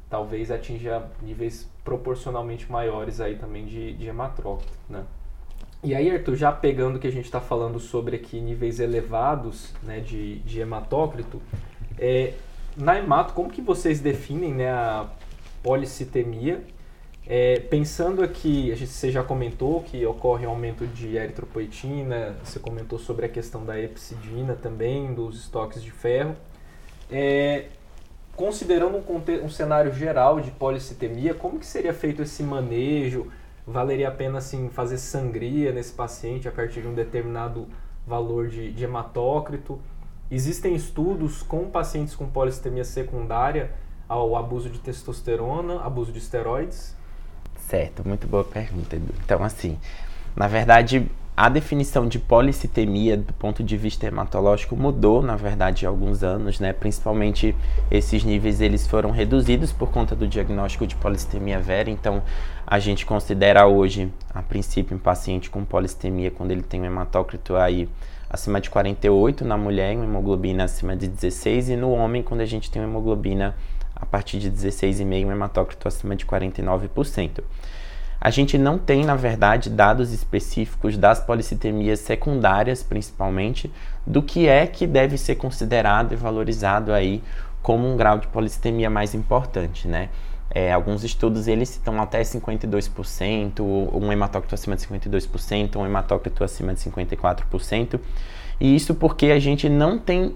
talvez 0.09 0.49
atinja 0.51 1.03
níveis 1.21 1.69
proporcionalmente 1.83 2.71
maiores 2.71 3.21
aí 3.21 3.35
também 3.35 3.65
de, 3.65 3.93
de 3.93 4.07
hematrócrito, 4.07 4.73
né? 4.89 5.03
E 5.81 5.95
aí, 5.95 6.11
Arthur, 6.11 6.35
já 6.35 6.51
pegando 6.51 6.97
o 6.97 6.99
que 6.99 7.07
a 7.07 7.11
gente 7.11 7.25
está 7.25 7.39
falando 7.39 7.79
sobre 7.79 8.17
aqui 8.17 8.41
níveis 8.41 8.81
elevados 8.81 9.73
né, 9.81 10.01
de, 10.01 10.39
de 10.39 10.59
hematócrito, 10.59 11.41
é, 11.97 12.33
na 12.75 12.99
hemato, 12.99 13.33
como 13.33 13.49
que 13.49 13.61
vocês 13.61 14.01
definem 14.01 14.53
né, 14.53 14.69
a, 14.69 15.07
policitemia. 15.63 16.61
É, 17.25 17.59
pensando 17.59 18.23
aqui, 18.23 18.71
a 18.71 18.75
gente, 18.75 18.91
você 18.91 19.11
já 19.11 19.23
comentou 19.23 19.83
que 19.83 20.03
ocorre 20.05 20.47
um 20.47 20.49
aumento 20.49 20.87
de 20.87 21.15
eritropoetina, 21.15 22.35
você 22.43 22.59
comentou 22.59 22.97
sobre 22.97 23.25
a 23.25 23.29
questão 23.29 23.63
da 23.63 23.79
epsidina 23.79 24.55
também, 24.55 25.13
dos 25.13 25.41
estoques 25.41 25.83
de 25.83 25.91
ferro. 25.91 26.35
É, 27.11 27.67
considerando 28.39 28.99
um, 28.99 29.45
um, 29.45 29.49
cenário 29.49 29.93
geral 29.93 30.39
de 30.39 30.49
policitemia, 30.49 31.33
como 31.33 31.59
que 31.59 31.65
seria 31.65 31.93
feito 31.93 32.21
esse 32.21 32.41
manejo? 32.41 33.27
Valeria 33.67 34.07
a 34.07 34.11
pena 34.11 34.37
assim, 34.37 34.69
fazer 34.69 34.97
sangria 34.97 35.73
nesse 35.73 35.91
paciente 35.91 36.47
a 36.47 36.51
partir 36.51 36.79
de 36.81 36.87
um 36.87 36.93
determinado 36.93 37.67
valor 38.07 38.47
de, 38.47 38.71
de 38.71 38.81
hematócrito? 38.85 39.77
Existem 40.31 40.73
estudos 40.73 41.43
com 41.43 41.69
pacientes 41.69 42.15
com 42.15 42.29
policitemia 42.29 42.85
secundária 42.85 43.71
ao 44.07 44.37
abuso 44.37 44.69
de 44.69 44.79
testosterona, 44.79 45.81
abuso 45.81 46.13
de 46.13 46.19
esteroides? 46.19 46.95
Certo, 47.57 48.07
muito 48.07 48.25
boa 48.25 48.45
pergunta, 48.45 48.95
Edu. 48.95 49.13
Então, 49.21 49.43
assim, 49.43 49.77
na 50.33 50.47
verdade, 50.47 51.11
a 51.39 51.47
definição 51.47 52.05
de 52.05 52.19
policitemia 52.19 53.15
do 53.15 53.31
ponto 53.31 53.63
de 53.63 53.77
vista 53.77 54.05
hematológico 54.05 54.75
mudou, 54.75 55.21
na 55.21 55.37
verdade, 55.37 55.85
há 55.85 55.89
alguns 55.89 56.21
anos, 56.21 56.59
né? 56.59 56.73
Principalmente 56.73 57.55
esses 57.89 58.25
níveis 58.25 58.59
eles 58.59 58.85
foram 58.85 59.09
reduzidos 59.09 59.71
por 59.71 59.89
conta 59.89 60.17
do 60.17 60.27
diagnóstico 60.27 60.85
de 60.85 60.97
policitemia 60.97 61.57
vera, 61.57 61.89
então 61.89 62.21
a 62.67 62.77
gente 62.77 63.05
considera 63.05 63.65
hoje, 63.65 64.11
a 64.33 64.41
princípio, 64.41 64.97
um 64.97 64.99
paciente 64.99 65.49
com 65.49 65.63
policitemia 65.63 66.29
quando 66.29 66.51
ele 66.51 66.61
tem 66.61 66.81
um 66.81 66.85
hematócrito 66.85 67.55
aí 67.55 67.87
acima 68.29 68.59
de 68.59 68.69
48 68.69 69.45
na 69.45 69.57
mulher, 69.57 69.95
uma 69.95 70.03
hemoglobina 70.03 70.65
acima 70.65 70.93
de 70.93 71.07
16 71.07 71.69
e 71.69 71.77
no 71.77 71.91
homem 71.91 72.21
quando 72.21 72.41
a 72.41 72.45
gente 72.45 72.69
tem 72.69 72.81
uma 72.81 72.89
hemoglobina 72.89 73.55
a 73.95 74.05
partir 74.05 74.39
de 74.39 74.51
16,5%, 74.51 75.25
um 75.25 75.31
hematócrito 75.31 75.87
acima 75.87 76.17
de 76.17 76.25
49%. 76.25 77.41
A 78.21 78.29
gente 78.29 78.57
não 78.57 78.77
tem, 78.77 79.05
na 79.05 79.15
verdade, 79.15 79.69
dados 79.69 80.11
específicos 80.11 80.97
das 80.97 81.19
policitemias 81.19 81.99
secundárias, 82.01 82.83
principalmente, 82.83 83.71
do 84.05 84.21
que 84.21 84.47
é 84.47 84.67
que 84.67 84.85
deve 84.85 85.17
ser 85.17 85.35
considerado 85.35 86.11
e 86.11 86.15
valorizado 86.17 86.91
aí 86.91 87.23
como 87.61 87.91
um 87.91 87.95
grau 87.95 88.17
de 88.17 88.27
policitemia 88.27 88.89
mais 88.89 89.15
importante, 89.15 89.87
né? 89.87 90.09
É, 90.51 90.73
alguns 90.73 91.03
estudos 91.03 91.47
eles 91.47 91.69
citam 91.69 92.01
até 92.01 92.21
52%, 92.21 93.61
um 93.93 94.11
hematócrito 94.11 94.55
acima 94.55 94.75
de 94.75 94.81
52%, 94.81 95.75
um 95.75 95.85
hematócrito 95.85 96.43
acima 96.43 96.73
de 96.73 96.79
54%. 96.79 97.99
E 98.59 98.75
isso 98.75 98.95
porque 98.95 99.27
a 99.27 99.39
gente 99.39 99.69
não 99.69 99.97
tem 99.99 100.35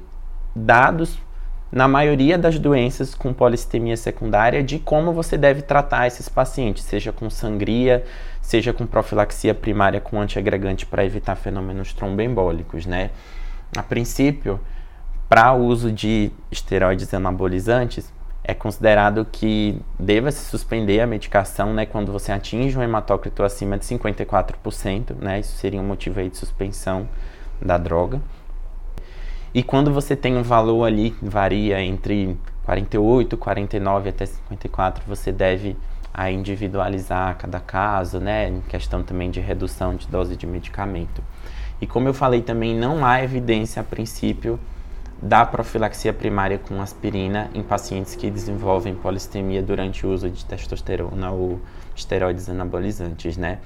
dados 0.55 1.17
na 1.73 1.87
maioria 1.87 2.37
das 2.37 2.59
doenças 2.59 3.15
com 3.15 3.33
policitemia 3.33 3.97
secundária 3.97 4.61
de 4.61 4.77
como 4.77 5.11
você 5.11 5.35
deve 5.35 5.63
tratar 5.63 6.05
esses 6.05 6.29
pacientes, 6.29 6.83
seja 6.83 7.11
com 7.11 7.31
sangria, 7.31 8.03
seja 8.43 8.71
com 8.71 8.85
profilaxia 8.85 9.55
primária 9.55 9.99
com 9.99 10.21
antiagregante 10.21 10.85
para 10.85 11.03
evitar 11.03 11.35
fenômenos 11.35 11.91
tromboembólicos, 11.91 12.85
né? 12.85 13.09
A 13.75 13.81
princípio, 13.81 14.59
para 15.27 15.55
uso 15.55 15.91
de 15.91 16.31
esteroides 16.51 17.11
anabolizantes, 17.11 18.13
é 18.43 18.53
considerado 18.53 19.25
que 19.25 19.81
deva 19.99 20.31
se 20.31 20.45
suspender 20.45 20.99
a 20.99 21.07
medicação, 21.07 21.73
né, 21.73 21.87
quando 21.87 22.11
você 22.11 22.31
atinge 22.31 22.77
um 22.77 22.83
hematócrito 22.83 23.41
acima 23.41 23.79
de 23.79 23.85
54%, 23.85 25.15
né? 25.19 25.39
Isso 25.39 25.57
seria 25.57 25.81
um 25.81 25.87
motivo 25.87 26.19
aí 26.19 26.29
de 26.29 26.37
suspensão 26.37 27.09
da 27.59 27.79
droga. 27.79 28.21
E 29.53 29.61
quando 29.61 29.93
você 29.93 30.15
tem 30.15 30.35
um 30.35 30.41
valor 30.41 30.83
ali 30.83 31.15
varia 31.21 31.79
entre 31.79 32.35
48, 32.65 33.37
49 33.37 34.09
até 34.09 34.25
54, 34.25 35.03
você 35.07 35.31
deve 35.31 35.77
a 36.11 36.31
individualizar 36.31 37.37
cada 37.37 37.59
caso, 37.59 38.19
né, 38.19 38.49
em 38.49 38.61
questão 38.61 39.03
também 39.03 39.29
de 39.29 39.39
redução 39.39 39.95
de 39.95 40.07
dose 40.07 40.35
de 40.35 40.47
medicamento. 40.47 41.23
E 41.79 41.85
como 41.85 42.07
eu 42.07 42.13
falei 42.13 42.41
também, 42.41 42.75
não 42.75 43.05
há 43.05 43.23
evidência 43.23 43.81
a 43.81 43.83
princípio 43.83 44.59
da 45.21 45.45
profilaxia 45.45 46.11
primária 46.11 46.57
com 46.57 46.81
aspirina 46.81 47.49
em 47.53 47.63
pacientes 47.63 48.15
que 48.15 48.29
desenvolvem 48.29 48.93
polistemia 48.93 49.61
durante 49.61 50.05
o 50.05 50.11
uso 50.11 50.29
de 50.29 50.43
testosterona 50.45 51.31
ou 51.31 51.61
esteroides 51.95 52.49
anabolizantes, 52.49 53.37
né? 53.37 53.59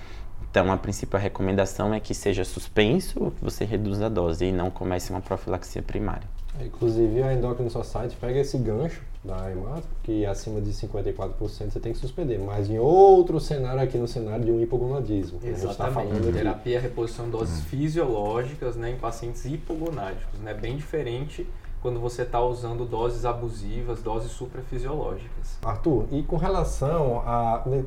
Então, 0.58 0.72
a 0.72 0.78
princípio, 0.78 1.16
a 1.16 1.20
recomendação 1.20 1.94
é 1.94 2.00
que 2.00 2.16
seja 2.16 2.44
suspenso, 2.44 3.32
você 3.40 3.64
reduza 3.64 4.08
a 4.08 4.10
dose 4.10 4.44
e 4.44 4.52
não 4.52 4.72
comece 4.72 5.12
uma 5.12 5.22
profilaxia 5.22 5.84
primária. 5.84 6.28
Inclusive, 6.60 7.22
a 7.22 7.32
Endocrine 7.32 7.70
Society 7.70 8.18
pega 8.20 8.40
esse 8.40 8.58
gancho 8.58 9.04
da 9.24 9.52
hemato, 9.52 9.88
que 10.02 10.26
acima 10.26 10.60
de 10.60 10.72
54% 10.72 11.38
você 11.38 11.80
tem 11.80 11.94
que 11.94 12.00
suspender, 12.00 12.40
mas 12.40 12.72
em 12.72 12.80
outro 12.80 13.40
cenário 13.40 13.82
aqui 13.84 14.00
no 14.00 14.08
cenário 14.08 14.46
de 14.46 14.52
um 14.52 14.60
hipogonadismo. 14.60 15.38
Tá 15.38 15.48
Exatamente. 15.48 16.26
Tá 16.26 16.32
Terapia 16.32 16.80
reposição 16.80 17.26
de 17.26 17.32
doses 17.34 17.60
hum. 17.60 17.66
fisiológicas 17.66 18.76
né, 18.76 18.90
em 18.90 18.98
pacientes 18.98 19.46
hipogonádicos, 19.46 20.40
né, 20.40 20.56
bem 20.56 20.76
diferente 20.76 21.46
quando 21.84 22.00
você 22.00 22.24
está 22.24 22.42
usando 22.42 22.84
doses 22.84 23.26
abusivas, 23.26 24.02
doses 24.02 24.32
suprafisiológicas. 24.32 25.60
Arthur, 25.64 26.08
e 26.12 26.24
com 26.24 26.36
relação 26.36 27.20
a 27.20 27.62
né, 27.68 27.86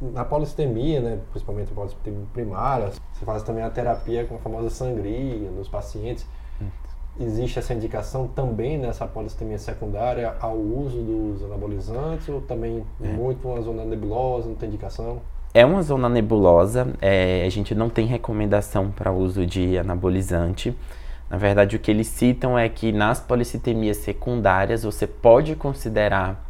na 0.00 0.24
polistemia, 0.24 1.00
né, 1.00 1.18
principalmente 1.30 1.70
a 1.70 1.74
polistemia 1.74 2.26
primária, 2.32 2.90
você 3.12 3.24
faz 3.24 3.42
também 3.42 3.62
a 3.62 3.70
terapia 3.70 4.24
com 4.24 4.36
a 4.36 4.38
famosa 4.38 4.70
sangria 4.70 5.50
nos 5.50 5.68
pacientes. 5.68 6.26
Existe 7.18 7.60
essa 7.60 7.72
indicação 7.72 8.26
também 8.26 8.76
nessa 8.76 9.06
polistemia 9.06 9.56
secundária 9.56 10.34
ao 10.40 10.56
uso 10.56 11.00
dos 11.00 11.44
anabolizantes 11.44 12.28
ou 12.28 12.40
também 12.40 12.84
é. 13.00 13.06
muito 13.06 13.46
uma 13.48 13.62
zona 13.62 13.84
nebulosa, 13.84 14.48
não 14.48 14.56
tem 14.56 14.68
indicação? 14.68 15.20
É 15.52 15.64
uma 15.64 15.80
zona 15.82 16.08
nebulosa, 16.08 16.88
é, 17.00 17.44
a 17.46 17.48
gente 17.50 17.72
não 17.72 17.88
tem 17.88 18.06
recomendação 18.06 18.90
para 18.90 19.12
uso 19.12 19.46
de 19.46 19.78
anabolizante. 19.78 20.76
Na 21.30 21.36
verdade, 21.36 21.76
o 21.76 21.78
que 21.78 21.88
eles 21.88 22.08
citam 22.08 22.58
é 22.58 22.68
que 22.68 22.90
nas 22.90 23.20
policitemias 23.20 23.98
secundárias 23.98 24.82
você 24.82 25.06
pode 25.06 25.54
considerar 25.54 26.44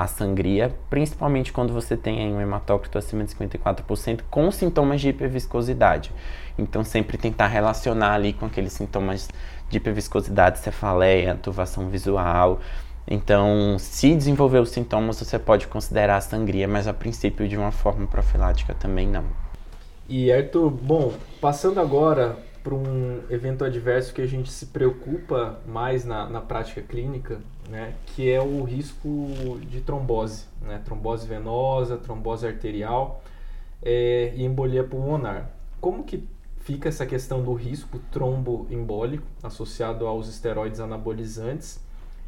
a 0.00 0.06
sangria, 0.06 0.74
principalmente 0.88 1.52
quando 1.52 1.74
você 1.74 1.94
tem 1.94 2.32
um 2.32 2.40
hematócrito 2.40 2.96
acima 2.96 3.22
de 3.22 3.34
54% 3.34 4.20
com 4.30 4.50
sintomas 4.50 4.98
de 4.98 5.10
hiperviscosidade. 5.10 6.10
Então, 6.58 6.82
sempre 6.82 7.18
tentar 7.18 7.48
relacionar 7.48 8.14
ali 8.14 8.32
com 8.32 8.46
aqueles 8.46 8.72
sintomas 8.72 9.28
de 9.68 9.76
hiperviscosidade, 9.76 10.58
cefaleia, 10.58 11.34
turvação 11.34 11.90
visual. 11.90 12.60
Então, 13.06 13.76
se 13.78 14.14
desenvolver 14.14 14.60
os 14.60 14.70
sintomas, 14.70 15.18
você 15.18 15.38
pode 15.38 15.66
considerar 15.66 16.16
a 16.16 16.20
sangria, 16.22 16.66
mas 16.66 16.88
a 16.88 16.94
princípio 16.94 17.46
de 17.46 17.58
uma 17.58 17.70
forma 17.70 18.06
profilática 18.06 18.72
também 18.72 19.06
não. 19.06 19.24
E 20.08 20.32
Arthur, 20.32 20.70
bom, 20.70 21.12
passando 21.42 21.78
agora 21.78 22.38
para 22.62 22.74
um 22.74 23.22
evento 23.30 23.64
adverso 23.64 24.12
que 24.12 24.20
a 24.20 24.26
gente 24.26 24.50
se 24.50 24.66
preocupa 24.66 25.60
mais 25.66 26.04
na, 26.04 26.28
na 26.28 26.40
prática 26.40 26.82
clínica, 26.82 27.40
né, 27.68 27.94
que 28.06 28.30
é 28.30 28.40
o 28.40 28.62
risco 28.64 29.58
de 29.62 29.80
trombose, 29.80 30.44
né, 30.60 30.80
trombose 30.84 31.26
venosa, 31.26 31.96
trombose 31.96 32.46
arterial 32.46 33.22
é, 33.82 34.32
e 34.36 34.44
embolia 34.44 34.84
pulmonar. 34.84 35.50
Como 35.80 36.04
que 36.04 36.28
fica 36.60 36.88
essa 36.88 37.06
questão 37.06 37.42
do 37.42 37.54
risco 37.54 37.98
tromboembólico 38.10 39.26
associado 39.42 40.06
aos 40.06 40.28
esteroides 40.28 40.80
anabolizantes? 40.80 41.80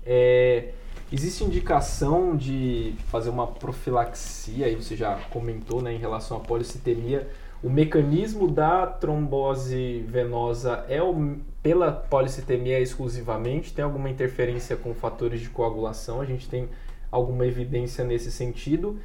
É, 0.04 0.72
existe 1.12 1.44
indicação 1.44 2.36
de 2.36 2.94
fazer 3.08 3.30
uma 3.30 3.46
profilaxia, 3.46 4.66
aí 4.66 4.74
você 4.74 4.96
já 4.96 5.16
comentou 5.30 5.82
né, 5.82 5.92
em 5.92 5.98
relação 5.98 6.38
à 6.38 6.40
policitemia, 6.40 7.28
o 7.62 7.70
mecanismo 7.70 8.50
da 8.50 8.86
trombose 8.86 10.04
venosa 10.08 10.84
é 10.88 11.00
o, 11.00 11.36
pela 11.62 11.92
policitemia 11.92 12.80
exclusivamente? 12.80 13.72
Tem 13.72 13.84
alguma 13.84 14.10
interferência 14.10 14.76
com 14.76 14.92
fatores 14.92 15.40
de 15.40 15.48
coagulação? 15.48 16.20
A 16.20 16.24
gente 16.24 16.48
tem 16.48 16.68
alguma 17.10 17.46
evidência 17.46 18.04
nesse 18.04 18.32
sentido? 18.32 18.98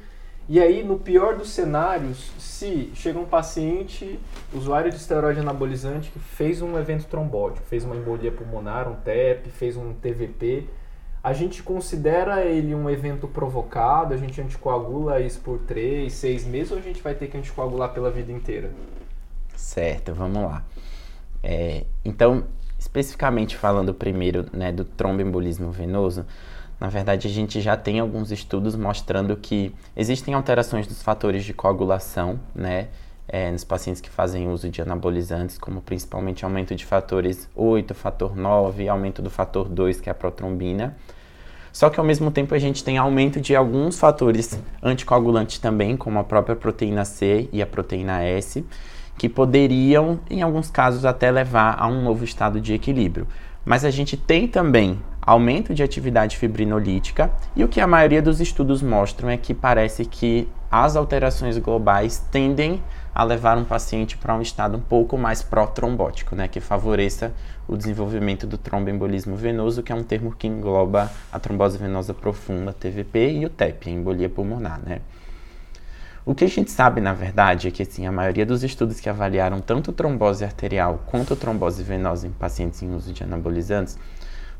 E 0.48 0.58
aí, 0.58 0.82
no 0.82 0.98
pior 0.98 1.36
dos 1.36 1.50
cenários, 1.50 2.32
se 2.38 2.90
chega 2.94 3.18
um 3.18 3.26
paciente, 3.26 4.18
usuário 4.52 4.90
de 4.90 4.96
esteroide 4.96 5.40
anabolizante, 5.40 6.10
que 6.10 6.18
fez 6.18 6.62
um 6.62 6.78
evento 6.78 7.04
trombótico, 7.04 7.66
fez 7.66 7.84
uma 7.84 7.94
embolia 7.94 8.32
pulmonar, 8.32 8.90
um 8.90 8.94
TEP, 8.96 9.50
fez 9.50 9.76
um 9.76 9.92
TVP, 9.92 10.66
a 11.22 11.32
gente 11.32 11.62
considera 11.62 12.44
ele 12.44 12.74
um 12.74 12.88
evento 12.88 13.26
provocado, 13.26 14.14
a 14.14 14.16
gente 14.16 14.40
anticoagula 14.40 15.20
isso 15.20 15.40
por 15.40 15.58
3, 15.60 16.12
6 16.12 16.44
meses 16.46 16.72
ou 16.72 16.78
a 16.78 16.80
gente 16.80 17.02
vai 17.02 17.14
ter 17.14 17.26
que 17.26 17.36
anticoagular 17.36 17.92
pela 17.92 18.10
vida 18.10 18.30
inteira? 18.30 18.70
Certo, 19.56 20.14
vamos 20.14 20.42
lá. 20.42 20.64
É, 21.42 21.84
então, 22.04 22.44
especificamente 22.78 23.56
falando 23.56 23.92
primeiro 23.92 24.46
né, 24.52 24.70
do 24.70 24.84
tromboembolismo 24.84 25.70
venoso, 25.70 26.24
na 26.80 26.88
verdade 26.88 27.26
a 27.26 27.30
gente 27.30 27.60
já 27.60 27.76
tem 27.76 27.98
alguns 27.98 28.30
estudos 28.30 28.76
mostrando 28.76 29.36
que 29.36 29.74
existem 29.96 30.34
alterações 30.34 30.86
dos 30.86 31.02
fatores 31.02 31.44
de 31.44 31.52
coagulação, 31.52 32.38
né? 32.54 32.88
É, 33.30 33.50
nos 33.50 33.62
pacientes 33.62 34.00
que 34.00 34.08
fazem 34.08 34.48
uso 34.50 34.70
de 34.70 34.80
anabolizantes, 34.80 35.58
como 35.58 35.82
principalmente 35.82 36.44
aumento 36.46 36.74
de 36.74 36.86
fatores 36.86 37.46
8, 37.54 37.94
fator 37.94 38.34
9, 38.34 38.88
aumento 38.88 39.20
do 39.20 39.28
fator 39.28 39.68
2, 39.68 40.00
que 40.00 40.08
é 40.08 40.12
a 40.12 40.14
protrombina. 40.14 40.96
Só 41.70 41.90
que 41.90 42.00
ao 42.00 42.06
mesmo 42.06 42.30
tempo 42.30 42.54
a 42.54 42.58
gente 42.58 42.82
tem 42.82 42.96
aumento 42.96 43.40
de 43.40 43.54
alguns 43.54 43.98
fatores 43.98 44.58
anticoagulantes 44.82 45.58
também, 45.58 45.96
como 45.96 46.18
a 46.18 46.24
própria 46.24 46.56
proteína 46.56 47.04
C 47.04 47.48
e 47.52 47.60
a 47.60 47.66
proteína 47.66 48.24
S, 48.24 48.64
que 49.18 49.28
poderiam, 49.28 50.18
em 50.30 50.40
alguns 50.40 50.70
casos, 50.70 51.04
até 51.04 51.30
levar 51.30 51.76
a 51.78 51.86
um 51.86 52.02
novo 52.02 52.24
estado 52.24 52.60
de 52.60 52.72
equilíbrio. 52.72 53.26
Mas 53.64 53.84
a 53.84 53.90
gente 53.90 54.16
tem 54.16 54.48
também 54.48 54.98
aumento 55.20 55.74
de 55.74 55.82
atividade 55.82 56.36
fibrinolítica 56.36 57.30
e 57.54 57.62
o 57.62 57.68
que 57.68 57.80
a 57.80 57.86
maioria 57.86 58.22
dos 58.22 58.40
estudos 58.40 58.82
mostram 58.82 59.28
é 59.28 59.36
que 59.36 59.52
parece 59.52 60.04
que 60.04 60.48
as 60.70 60.96
alterações 60.96 61.58
globais 61.58 62.18
tendem 62.30 62.82
a 63.14 63.24
levar 63.24 63.58
um 63.58 63.64
paciente 63.64 64.16
para 64.16 64.34
um 64.34 64.40
estado 64.40 64.76
um 64.76 64.80
pouco 64.80 65.18
mais 65.18 65.42
pró-trombótico, 65.42 66.36
né, 66.36 66.46
que 66.46 66.60
favoreça 66.60 67.32
o 67.66 67.76
desenvolvimento 67.76 68.46
do 68.46 68.56
tromboembolismo 68.56 69.34
venoso, 69.34 69.82
que 69.82 69.90
é 69.90 69.94
um 69.94 70.04
termo 70.04 70.32
que 70.32 70.46
engloba 70.46 71.10
a 71.32 71.38
trombose 71.38 71.76
venosa 71.76 72.14
profunda, 72.14 72.72
TVP, 72.72 73.32
e 73.32 73.44
o 73.44 73.50
TEP, 73.50 73.88
a 73.88 73.92
embolia 73.92 74.28
pulmonar, 74.28 74.80
né. 74.84 75.00
O 76.24 76.34
que 76.34 76.44
a 76.44 76.48
gente 76.48 76.70
sabe, 76.70 77.00
na 77.00 77.14
verdade, 77.14 77.68
é 77.68 77.70
que 77.70 77.82
assim, 77.82 78.06
a 78.06 78.12
maioria 78.12 78.44
dos 78.44 78.62
estudos 78.62 79.00
que 79.00 79.08
avaliaram 79.08 79.60
tanto 79.60 79.92
trombose 79.92 80.44
arterial 80.44 81.02
quanto 81.06 81.34
trombose 81.34 81.82
venosa 81.82 82.26
em 82.26 82.30
pacientes 82.30 82.82
em 82.82 82.94
uso 82.94 83.14
de 83.14 83.24
anabolizantes 83.24 83.98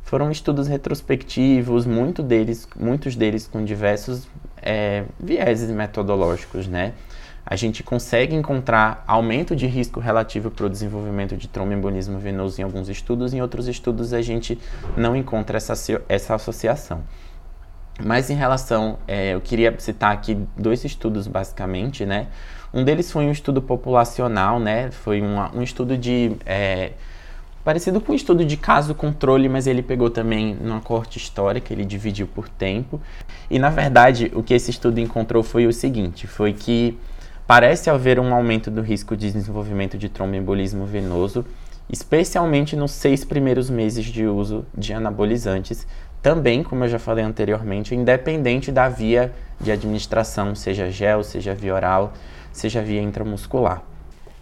foram 0.09 0.31
estudos 0.31 0.69
retrospectivos, 0.69 1.85
muito 1.85 2.23
deles, 2.23 2.67
muitos 2.75 3.15
deles 3.15 3.47
com 3.47 3.63
diversos 3.63 4.27
é, 4.57 5.05
vieses 5.21 5.71
metodológicos, 5.71 6.67
né? 6.67 6.95
A 7.45 7.55
gente 7.57 7.83
consegue 7.83 8.35
encontrar 8.35 9.05
aumento 9.07 9.55
de 9.55 9.67
risco 9.67 10.01
relativo 10.01 10.51
para 10.51 10.65
o 10.65 10.71
desenvolvimento 10.71 11.37
de 11.37 11.47
tromboembolismo 11.47 12.19
venoso 12.19 12.59
em 12.59 12.65
alguns 12.65 12.89
estudos, 12.89 13.35
em 13.35 13.43
outros 13.43 13.69
estudos 13.69 14.15
a 14.15 14.23
gente 14.23 14.59
não 14.97 15.15
encontra 15.15 15.59
essa, 15.59 15.75
essa 16.09 16.35
associação. 16.35 17.03
Mas 18.03 18.31
em 18.31 18.35
relação, 18.35 18.99
é, 19.07 19.35
eu 19.35 19.43
queria 19.43 19.79
citar 19.79 20.13
aqui 20.13 20.39
dois 20.57 20.87
estudos 20.87 21.27
basicamente, 21.27 22.07
né? 22.07 22.29
Um 22.73 22.83
deles 22.83 23.13
foi 23.13 23.27
um 23.27 23.31
estudo 23.31 23.61
populacional, 23.61 24.59
né? 24.59 24.91
Foi 24.91 25.21
uma, 25.21 25.55
um 25.55 25.63
estudo 25.63 25.99
de 25.99 26.33
é, 26.47 26.93
parecido 27.69 28.01
com 28.01 28.13
um 28.13 28.15
estudo 28.15 28.47
de 28.47 28.57
caso 28.57 28.95
controle, 28.95 29.47
mas 29.47 29.67
ele 29.67 29.83
pegou 29.83 30.09
também 30.09 30.55
numa 30.55 30.81
corte 30.81 31.19
histórica, 31.19 31.71
ele 31.71 31.85
dividiu 31.85 32.27
por 32.27 32.49
tempo. 32.49 32.99
E 33.51 33.59
na 33.59 33.69
verdade, 33.69 34.33
o 34.35 34.43
que 34.43 34.55
esse 34.55 34.71
estudo 34.71 34.99
encontrou 35.01 35.43
foi 35.43 35.67
o 35.67 35.73
seguinte, 35.73 36.27
foi 36.27 36.55
que 36.55 36.97
parece 37.47 37.91
haver 37.91 38.19
um 38.19 38.33
aumento 38.33 38.71
do 38.71 38.81
risco 38.81 39.15
de 39.15 39.31
desenvolvimento 39.31 39.99
de 39.99 40.09
tromboembolismo 40.09 40.87
venoso, 40.87 41.45
especialmente 41.91 42.75
nos 42.75 42.93
seis 42.93 43.23
primeiros 43.23 43.69
meses 43.69 44.07
de 44.07 44.25
uso 44.25 44.65
de 44.75 44.95
anabolizantes, 44.95 45.87
também, 46.23 46.63
como 46.63 46.85
eu 46.85 46.89
já 46.89 46.99
falei 46.99 47.23
anteriormente, 47.23 47.95
independente 47.95 48.73
da 48.73 48.89
via 48.89 49.31
de 49.61 49.71
administração, 49.71 50.55
seja 50.55 50.91
gel, 50.91 51.23
seja 51.23 51.55
via 51.55 51.75
oral, 51.75 52.15
seja 52.51 52.81
via 52.81 53.03
intramuscular. 53.03 53.83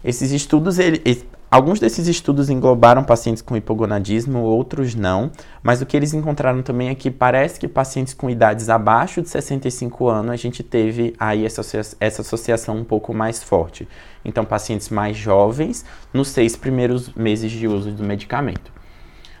Esses 0.01 0.31
estudos, 0.31 0.79
ele, 0.79 1.01
alguns 1.49 1.79
desses 1.79 2.07
estudos 2.07 2.49
englobaram 2.49 3.03
pacientes 3.03 3.41
com 3.41 3.55
hipogonadismo, 3.55 4.39
outros 4.39 4.95
não, 4.95 5.31
mas 5.63 5.81
o 5.81 5.85
que 5.85 5.95
eles 5.95 6.13
encontraram 6.13 6.61
também 6.61 6.89
é 6.89 6.95
que 6.95 7.09
parece 7.09 7.59
que 7.59 7.67
pacientes 7.67 8.13
com 8.13 8.29
idades 8.29 8.69
abaixo 8.69 9.21
de 9.21 9.29
65 9.29 10.07
anos, 10.07 10.31
a 10.31 10.35
gente 10.35 10.63
teve 10.63 11.13
aí 11.19 11.45
essa, 11.45 11.61
essa 11.99 12.21
associação 12.21 12.77
um 12.77 12.83
pouco 12.83 13.13
mais 13.13 13.41
forte. 13.41 13.87
Então, 14.25 14.43
pacientes 14.43 14.89
mais 14.89 15.15
jovens, 15.15 15.85
nos 16.13 16.27
seis 16.27 16.55
primeiros 16.55 17.13
meses 17.13 17.51
de 17.51 17.67
uso 17.67 17.91
do 17.91 18.03
medicamento. 18.03 18.71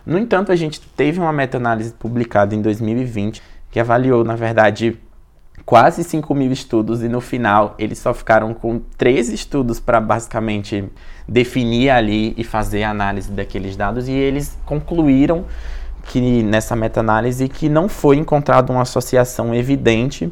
No 0.05 0.17
entanto, 0.17 0.53
a 0.53 0.55
gente 0.55 0.79
teve 0.79 1.19
uma 1.19 1.33
meta-análise 1.33 1.91
publicada 1.91 2.55
em 2.55 2.61
2020 2.61 3.41
que 3.69 3.79
avaliou, 3.79 4.23
na 4.23 4.35
verdade, 4.35 4.97
quase 5.67 6.01
5 6.01 6.33
mil 6.33 6.49
estudos 6.49 7.03
e 7.03 7.09
no 7.09 7.19
final 7.19 7.75
eles 7.77 7.99
só 7.99 8.13
ficaram 8.13 8.53
com 8.53 8.79
três 8.97 9.27
estudos 9.27 9.81
para 9.81 9.99
basicamente 9.99 10.85
definir 11.27 11.89
ali 11.89 12.33
e 12.37 12.43
fazer 12.45 12.83
a 12.83 12.89
análise 12.89 13.29
daqueles 13.29 13.75
dados 13.75 14.07
e 14.07 14.13
eles 14.13 14.57
concluíram 14.65 15.43
que 16.03 16.41
nessa 16.41 16.73
meta-análise 16.73 17.49
que 17.49 17.67
não 17.67 17.89
foi 17.89 18.15
encontrada 18.15 18.71
uma 18.71 18.83
associação 18.83 19.53
evidente 19.53 20.31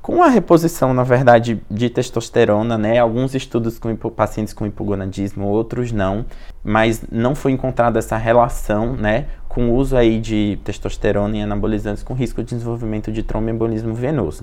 com 0.00 0.22
a 0.22 0.28
reposição, 0.28 0.94
na 0.94 1.04
verdade, 1.04 1.60
de 1.70 1.90
testosterona, 1.90 2.78
né? 2.78 2.98
Alguns 2.98 3.34
estudos 3.34 3.78
com 3.78 3.94
pacientes 3.94 4.54
com 4.54 4.64
hipogonadismo, 4.64 5.46
outros 5.46 5.92
não, 5.92 6.24
mas 6.64 7.04
não 7.12 7.34
foi 7.34 7.52
encontrada 7.52 7.98
essa 7.98 8.16
relação, 8.16 8.94
né, 8.94 9.26
com 9.46 9.68
o 9.68 9.74
uso 9.74 9.94
aí 9.94 10.18
de 10.18 10.58
testosterona 10.64 11.36
e 11.36 11.42
anabolizantes 11.42 12.02
com 12.02 12.14
risco 12.14 12.42
de 12.42 12.54
desenvolvimento 12.54 13.12
de 13.12 13.22
tromboembolismo 13.22 13.92
venoso. 13.92 14.42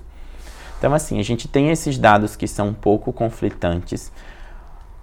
Então, 0.77 0.93
assim, 0.93 1.19
a 1.19 1.23
gente 1.23 1.47
tem 1.47 1.69
esses 1.69 1.97
dados 1.97 2.35
que 2.35 2.47
são 2.47 2.69
um 2.69 2.73
pouco 2.73 3.11
conflitantes. 3.11 4.11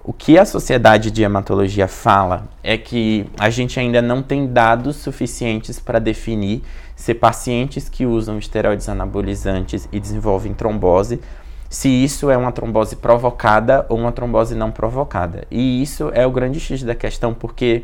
O 0.05 0.13
que 0.13 0.39
a 0.39 0.45
Sociedade 0.45 1.11
de 1.11 1.23
Hematologia 1.23 1.89
fala 1.89 2.47
é 2.63 2.77
que 2.77 3.27
a 3.39 3.49
gente 3.49 3.81
ainda 3.81 4.03
não 4.03 4.23
tem 4.23 4.47
dados 4.47 4.97
suficientes 4.97 5.81
para 5.81 5.99
definir 5.99 6.63
se 6.95 7.15
pacientes 7.15 7.89
que 7.89 8.07
usam 8.07 8.39
esteroides 8.39 8.89
anabolizantes 8.89 9.89
e 9.91 9.99
desenvolvem 9.99 10.53
trombose, 10.55 11.21
se 11.69 11.89
isso 11.89 12.31
é 12.31 12.37
uma 12.37 12.53
trombose 12.53 12.97
provocada 12.97 13.85
ou 13.89 13.99
uma 13.99 14.13
trombose 14.13 14.55
não 14.55 14.71
provocada. 14.71 15.45
E 15.51 15.83
isso 15.83 16.11
é 16.15 16.27
o 16.27 16.31
grande 16.31 16.61
X 16.61 16.83
da 16.83 16.95
questão, 16.95 17.35
porque 17.35 17.83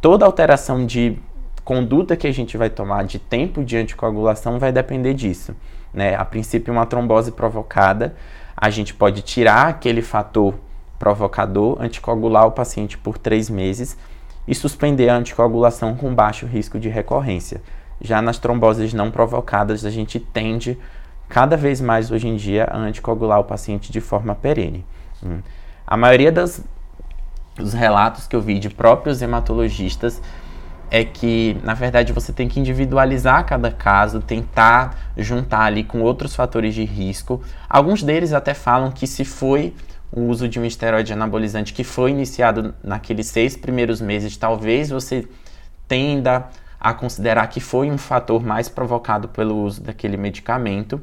toda 0.00 0.26
alteração 0.26 0.84
de 0.84 1.16
conduta 1.64 2.16
que 2.16 2.26
a 2.26 2.32
gente 2.32 2.56
vai 2.56 2.68
tomar 2.68 3.04
de 3.04 3.18
tempo 3.18 3.64
de 3.64 3.76
anticoagulação 3.76 4.58
vai 4.58 4.72
depender 4.72 5.14
disso. 5.14 5.54
Né? 5.92 6.14
A 6.14 6.24
princípio, 6.24 6.72
uma 6.72 6.86
trombose 6.86 7.32
provocada, 7.32 8.14
a 8.56 8.70
gente 8.70 8.94
pode 8.94 9.22
tirar 9.22 9.68
aquele 9.68 10.02
fator 10.02 10.54
provocador, 10.98 11.78
anticoagular 11.80 12.46
o 12.46 12.52
paciente 12.52 12.96
por 12.96 13.18
três 13.18 13.50
meses 13.50 13.96
e 14.46 14.54
suspender 14.54 15.08
a 15.08 15.16
anticoagulação 15.16 15.96
com 15.96 16.14
baixo 16.14 16.46
risco 16.46 16.78
de 16.78 16.88
recorrência. 16.88 17.60
Já 18.00 18.22
nas 18.22 18.38
tromboses 18.38 18.92
não 18.92 19.10
provocadas, 19.10 19.84
a 19.84 19.90
gente 19.90 20.18
tende 20.18 20.78
cada 21.28 21.56
vez 21.56 21.80
mais 21.80 22.10
hoje 22.10 22.28
em 22.28 22.36
dia 22.36 22.64
a 22.64 22.76
anticoagular 22.76 23.40
o 23.40 23.44
paciente 23.44 23.90
de 23.90 24.00
forma 24.00 24.34
perene. 24.34 24.84
Hum. 25.24 25.38
A 25.86 25.96
maioria 25.96 26.30
dos 26.30 26.62
relatos 27.72 28.26
que 28.26 28.34
eu 28.34 28.40
vi 28.40 28.58
de 28.58 28.70
próprios 28.70 29.22
hematologistas 29.22 30.20
é 30.94 31.06
que, 31.06 31.56
na 31.64 31.72
verdade, 31.72 32.12
você 32.12 32.34
tem 32.34 32.46
que 32.46 32.60
individualizar 32.60 33.46
cada 33.46 33.70
caso, 33.70 34.20
tentar 34.20 34.94
juntar 35.16 35.62
ali 35.62 35.82
com 35.82 36.02
outros 36.02 36.36
fatores 36.36 36.74
de 36.74 36.84
risco. 36.84 37.40
Alguns 37.66 38.02
deles 38.02 38.34
até 38.34 38.52
falam 38.52 38.90
que 38.90 39.06
se 39.06 39.24
foi 39.24 39.74
o 40.12 40.20
uso 40.20 40.46
de 40.46 40.60
um 40.60 40.66
esteroide 40.66 41.14
anabolizante 41.14 41.72
que 41.72 41.82
foi 41.82 42.10
iniciado 42.10 42.74
naqueles 42.84 43.28
seis 43.28 43.56
primeiros 43.56 44.02
meses, 44.02 44.36
talvez 44.36 44.90
você 44.90 45.26
tenda 45.88 46.48
a 46.78 46.92
considerar 46.92 47.46
que 47.46 47.58
foi 47.58 47.90
um 47.90 47.96
fator 47.96 48.44
mais 48.44 48.68
provocado 48.68 49.28
pelo 49.28 49.56
uso 49.62 49.82
daquele 49.82 50.18
medicamento, 50.18 51.00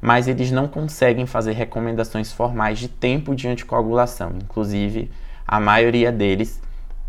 mas 0.00 0.28
eles 0.28 0.52
não 0.52 0.68
conseguem 0.68 1.26
fazer 1.26 1.54
recomendações 1.54 2.32
formais 2.32 2.78
de 2.78 2.86
tempo 2.86 3.34
de 3.34 3.48
anticoagulação. 3.48 4.34
Inclusive, 4.40 5.10
a 5.44 5.58
maioria 5.58 6.12
deles 6.12 6.60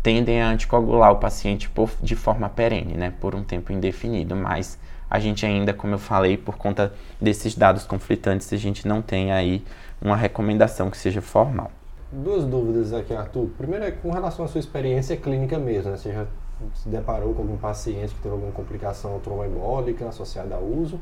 tendem 0.04 0.42
a 0.42 0.50
anticoagular 0.50 1.12
o 1.12 1.16
paciente 1.16 1.70
por, 1.70 1.90
de 2.02 2.14
forma 2.14 2.46
perene, 2.50 2.92
né, 2.92 3.14
por 3.22 3.34
um 3.34 3.42
tempo 3.42 3.72
indefinido, 3.72 4.36
mas 4.36 4.78
a 5.08 5.18
gente 5.18 5.46
ainda, 5.46 5.72
como 5.72 5.94
eu 5.94 5.98
falei, 5.98 6.36
por 6.36 6.58
conta 6.58 6.92
desses 7.18 7.54
dados 7.54 7.86
conflitantes, 7.86 8.52
a 8.52 8.56
gente 8.58 8.86
não 8.86 9.00
tem 9.00 9.32
aí 9.32 9.64
uma 10.02 10.14
recomendação 10.14 10.90
que 10.90 10.98
seja 10.98 11.22
formal. 11.22 11.72
Duas 12.12 12.44
dúvidas 12.44 12.92
aqui, 12.92 13.14
Arthur. 13.14 13.48
Primeiro 13.56 13.86
é 13.86 13.90
com 13.92 14.10
relação 14.10 14.44
à 14.44 14.48
sua 14.48 14.58
experiência 14.58 15.16
clínica 15.16 15.58
mesmo, 15.58 15.90
né? 15.90 15.96
Você 15.96 16.12
já 16.12 16.26
se 16.74 16.86
deparou 16.86 17.32
com 17.32 17.40
algum 17.40 17.56
paciente 17.56 18.14
que 18.14 18.20
teve 18.20 18.34
alguma 18.34 18.52
complicação 18.52 19.18
tromboembólica 19.20 20.06
associada 20.06 20.54
ao 20.54 20.62
uso? 20.62 21.00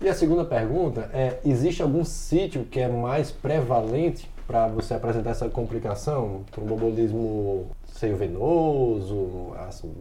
E 0.00 0.08
a 0.08 0.14
segunda 0.14 0.44
pergunta 0.44 1.10
é, 1.12 1.38
existe 1.44 1.82
algum 1.82 2.02
sítio 2.02 2.64
que 2.64 2.80
é 2.80 2.88
mais 2.88 3.30
prevalente 3.30 4.28
para 4.46 4.68
você 4.68 4.94
apresentar 4.94 5.30
essa 5.30 5.48
complicação? 5.48 6.44
Tromboembolismo 6.50 7.68
seio 7.86 8.16
venoso, 8.16 9.54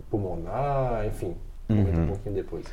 pulmonar, 0.09 1.05
enfim. 1.05 1.35
Comenta 1.67 1.97
uhum. 1.97 2.03
um 2.03 2.07
pouquinho 2.07 2.35
depois. 2.35 2.65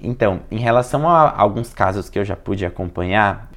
Então, 0.00 0.40
em 0.50 0.58
relação 0.58 1.08
a 1.08 1.34
alguns 1.36 1.72
casos 1.72 2.08
que 2.08 2.18
eu 2.18 2.24
já 2.24 2.36
pude 2.36 2.66
acompanhar, 2.66 3.50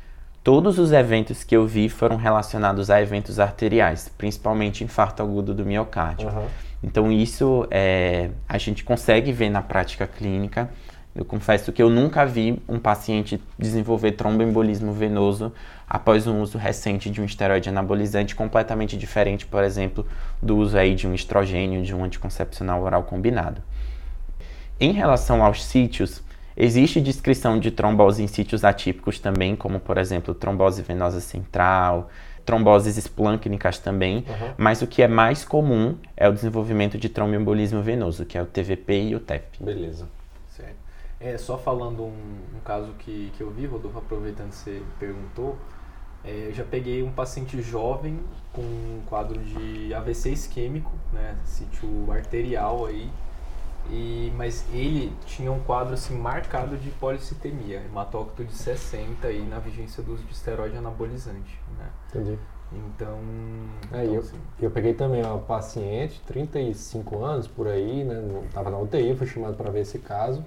todos 0.43 0.80
os 0.80 0.91
eventos 0.91 1.43
que 1.43 1.56
eu 1.56 1.67
vi 1.67 1.89
foram 1.89 2.15
relacionados 2.15 2.89
a 2.89 3.01
eventos 3.01 3.39
arteriais, 3.39 4.10
principalmente 4.17 4.84
infarto 4.84 5.21
agudo 5.21 5.53
do 5.53 5.65
miocárdio. 5.65 6.30
Uhum. 6.30 6.45
Então, 6.84 7.12
isso 7.12 7.67
é, 7.71 8.30
a 8.47 8.58
gente 8.58 8.84
consegue 8.84 9.32
ver 9.32 9.49
na 9.49 9.62
prática 9.62 10.08
clínica. 10.08 10.69
Eu 11.17 11.25
confesso 11.25 11.71
que 11.71 11.82
eu 11.82 11.89
nunca 11.89 12.25
vi 12.25 12.62
um 12.69 12.77
paciente 12.77 13.41
desenvolver 13.58 14.12
tromboembolismo 14.12 14.93
venoso 14.93 15.51
após 15.89 16.27
um 16.27 16.41
uso 16.41 16.60
recente 16.60 17.10
de 17.10 17.19
um 17.19 17.25
esteroide 17.25 17.69
anabolizante 17.69 18.36
completamente 18.36 18.95
diferente, 18.95 19.45
por 19.45 19.63
exemplo, 19.63 20.06
do 20.39 20.56
uso 20.56 20.77
aí 20.77 20.93
de 20.93 21.08
um 21.08 21.15
estrogênio, 21.15 21.82
de 21.82 21.95
um 21.95 22.03
anticoncepcional 22.03 22.84
oral 22.84 23.03
combinado. 23.03 23.63
Em 24.80 24.91
relação 24.91 25.43
aos 25.43 25.65
sítios, 25.65 26.21
Existe 26.60 26.99
descrição 26.99 27.60
de 27.60 27.69
trombose 27.69 28.23
em 28.23 28.25
sítios 28.25 28.63
atípicos 28.65 29.19
também, 29.19 29.56
como 29.56 29.80
por 29.80 29.95
exemplo 29.99 30.34
trombose 30.34 30.82
venosa 30.82 31.21
central, 31.21 32.10
tromboses 32.43 32.97
esplâncnicas 32.97 33.77
também, 33.77 34.25
uhum. 34.27 34.53
mas 34.58 34.82
o 34.82 34.88
que 34.88 35.03
é 35.03 35.08
mais 35.08 35.45
comum 35.45 35.95
é 36.15 36.27
o 36.27 36.34
desenvolvimento 36.34 36.97
de 36.97 37.10
tromboembolismo 37.10 37.84
venoso, 37.84 38.25
que 38.25 38.39
é 38.39 38.41
o 38.41 38.45
TVP 38.47 39.10
e 39.10 39.15
o 39.15 39.19
TEP. 39.19 39.63
Beleza. 39.63 40.08
É, 41.19 41.38
só 41.38 41.58
falando 41.58 42.03
um, 42.03 42.39
um 42.56 42.60
caso 42.63 42.91
que, 42.99 43.32
que 43.36 43.41
eu 43.41 43.49
vi, 43.49 43.65
Rodolfo, 43.65 43.97
aproveitando 43.97 44.49
que 44.49 44.56
você 44.56 44.84
perguntou, 44.99 45.58
é, 46.23 46.47
eu 46.49 46.53
já 46.53 46.63
peguei 46.63 47.01
um 47.01 47.12
paciente 47.12 47.62
jovem 47.62 48.19
com 48.53 48.62
um 48.62 49.01
quadro 49.08 49.39
de 49.39 49.93
AVC 49.93 50.32
isquêmico, 50.32 50.91
né, 51.12 51.36
sítio 51.43 52.12
arterial 52.12 52.86
aí, 52.86 53.10
e, 53.89 54.34
mas 54.36 54.65
ele 54.73 55.13
tinha 55.25 55.51
um 55.51 55.60
quadro 55.60 55.93
assim 55.93 56.17
marcado 56.17 56.75
de 56.77 56.89
policitemia, 56.91 57.82
hematócrito 57.86 58.43
de 58.43 58.53
60 58.53 59.27
aí 59.27 59.41
na 59.47 59.60
vigência 59.60 60.03
do 60.03 60.13
uso 60.13 60.23
de 60.23 60.34
esteroide 60.34 60.75
anabolizante, 60.75 61.58
né? 61.77 61.89
Entendi. 62.10 62.38
Então, 62.69 63.17
é, 63.93 64.03
então 64.03 64.13
eu, 64.15 64.19
assim, 64.19 64.38
eu 64.60 64.69
peguei 64.69 64.93
também 64.93 65.23
uma 65.23 65.38
paciente, 65.39 66.21
35 66.27 67.23
anos 67.23 67.47
por 67.47 67.67
aí, 67.67 68.03
né? 68.03 68.21
Estava 68.45 68.69
na 68.69 68.77
UTI, 68.77 69.15
fui 69.15 69.25
chamado 69.25 69.56
para 69.56 69.71
ver 69.71 69.82
esse 69.82 69.99
caso, 69.99 70.43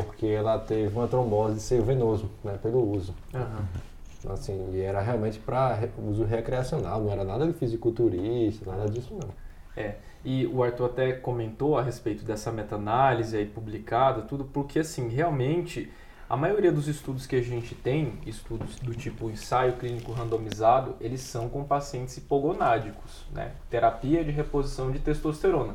porque 0.00 0.26
ela 0.26 0.58
teve 0.58 0.94
uma 0.94 1.06
trombose 1.06 1.56
de 1.56 1.60
seio 1.60 1.82
venoso, 1.82 2.30
né? 2.42 2.58
Pelo 2.62 2.88
uso. 2.90 3.14
Uhum. 3.34 4.32
Assim, 4.32 4.70
e 4.72 4.80
era 4.80 5.00
realmente 5.00 5.38
para 5.38 5.78
uso 5.98 6.24
recreacional, 6.24 7.00
não 7.00 7.10
era 7.10 7.24
nada 7.24 7.46
de 7.46 7.52
fisiculturista, 7.52 8.70
nada 8.70 8.88
disso 8.88 9.14
não. 9.14 9.28
É. 9.76 9.96
E 10.24 10.46
o 10.46 10.62
Arthur 10.62 10.86
até 10.86 11.12
comentou 11.12 11.76
a 11.76 11.82
respeito 11.82 12.24
dessa 12.24 12.52
meta-análise 12.52 13.36
aí 13.36 13.46
publicada, 13.46 14.22
tudo, 14.22 14.44
porque 14.44 14.78
assim, 14.78 15.08
realmente 15.08 15.90
a 16.32 16.36
maioria 16.36 16.72
dos 16.72 16.88
estudos 16.88 17.26
que 17.26 17.36
a 17.36 17.42
gente 17.42 17.74
tem, 17.74 18.14
estudos 18.24 18.76
do 18.76 18.94
tipo 18.94 19.28
ensaio 19.28 19.74
clínico 19.74 20.12
randomizado, 20.12 20.94
eles 20.98 21.20
são 21.20 21.48
com 21.48 21.62
pacientes 21.62 22.16
hipogonádicos, 22.16 23.26
né? 23.32 23.52
Terapia 23.68 24.24
de 24.24 24.30
reposição 24.30 24.90
de 24.90 24.98
testosterona, 24.98 25.74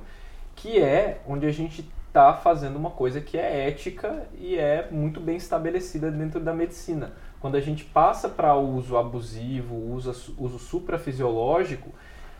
que 0.55 0.79
é 0.79 1.21
onde 1.27 1.45
a 1.45 1.51
gente 1.51 1.87
está 2.17 2.33
fazendo 2.33 2.77
uma 2.77 2.89
coisa 2.89 3.21
que 3.21 3.37
é 3.37 3.67
ética 3.67 4.27
e 4.39 4.57
é 4.57 4.87
muito 4.89 5.21
bem 5.21 5.37
estabelecida 5.37 6.09
dentro 6.09 6.39
da 6.39 6.51
medicina. 6.51 7.13
Quando 7.39 7.55
a 7.55 7.61
gente 7.61 7.85
passa 7.85 8.27
para 8.27 8.55
uso 8.55 8.97
abusivo, 8.97 9.75
uso, 9.93 10.33
uso 10.35 10.57
suprafisiológico, 10.57 11.91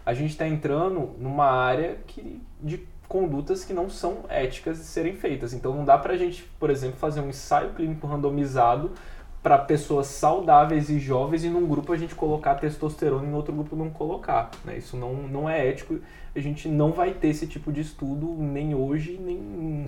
a 0.03 0.15
gente 0.15 0.31
está 0.31 0.47
entrando 0.47 1.11
numa 1.19 1.45
área 1.45 1.97
que, 2.07 2.41
de 2.59 2.87
condutas 3.07 3.63
que 3.63 3.71
não 3.71 3.87
são 3.87 4.25
éticas 4.29 4.79
de 4.79 4.85
serem 4.85 5.13
feitas. 5.13 5.53
Então 5.53 5.75
não 5.75 5.85
dá 5.85 5.95
para 5.95 6.13
a 6.13 6.17
gente, 6.17 6.43
por 6.59 6.71
exemplo, 6.71 6.97
fazer 6.97 7.21
um 7.21 7.29
ensaio 7.29 7.69
clínico 7.75 8.07
randomizado 8.07 8.93
para 9.41 9.58
pessoas 9.58 10.08
saudáveis 10.08 10.89
e 10.89 11.00
jovens 11.00 11.43
e 11.43 11.50
num 11.50 11.67
grupo 11.67 11.93
a 11.93 11.97
gente 11.97 12.15
colocar 12.15 12.56
testosterona 12.56 13.26
e 13.26 13.30
no 13.30 13.38
outro 13.38 13.54
grupo 13.54 13.76
não 13.76 13.89
colocar. 13.89 14.52
Né? 14.65 14.78
Isso 14.78 14.97
não, 14.97 15.13
não 15.13 15.50
é 15.50 15.67
ético. 15.67 16.00
A 16.36 16.39
gente 16.39 16.67
não 16.67 16.91
vai 16.91 17.13
ter 17.13 17.30
esse 17.30 17.47
tipo 17.47 17.71
de 17.71 17.82
estudo 17.82 18.36
nem 18.38 18.76
hoje, 18.76 19.17
nem, 19.19 19.38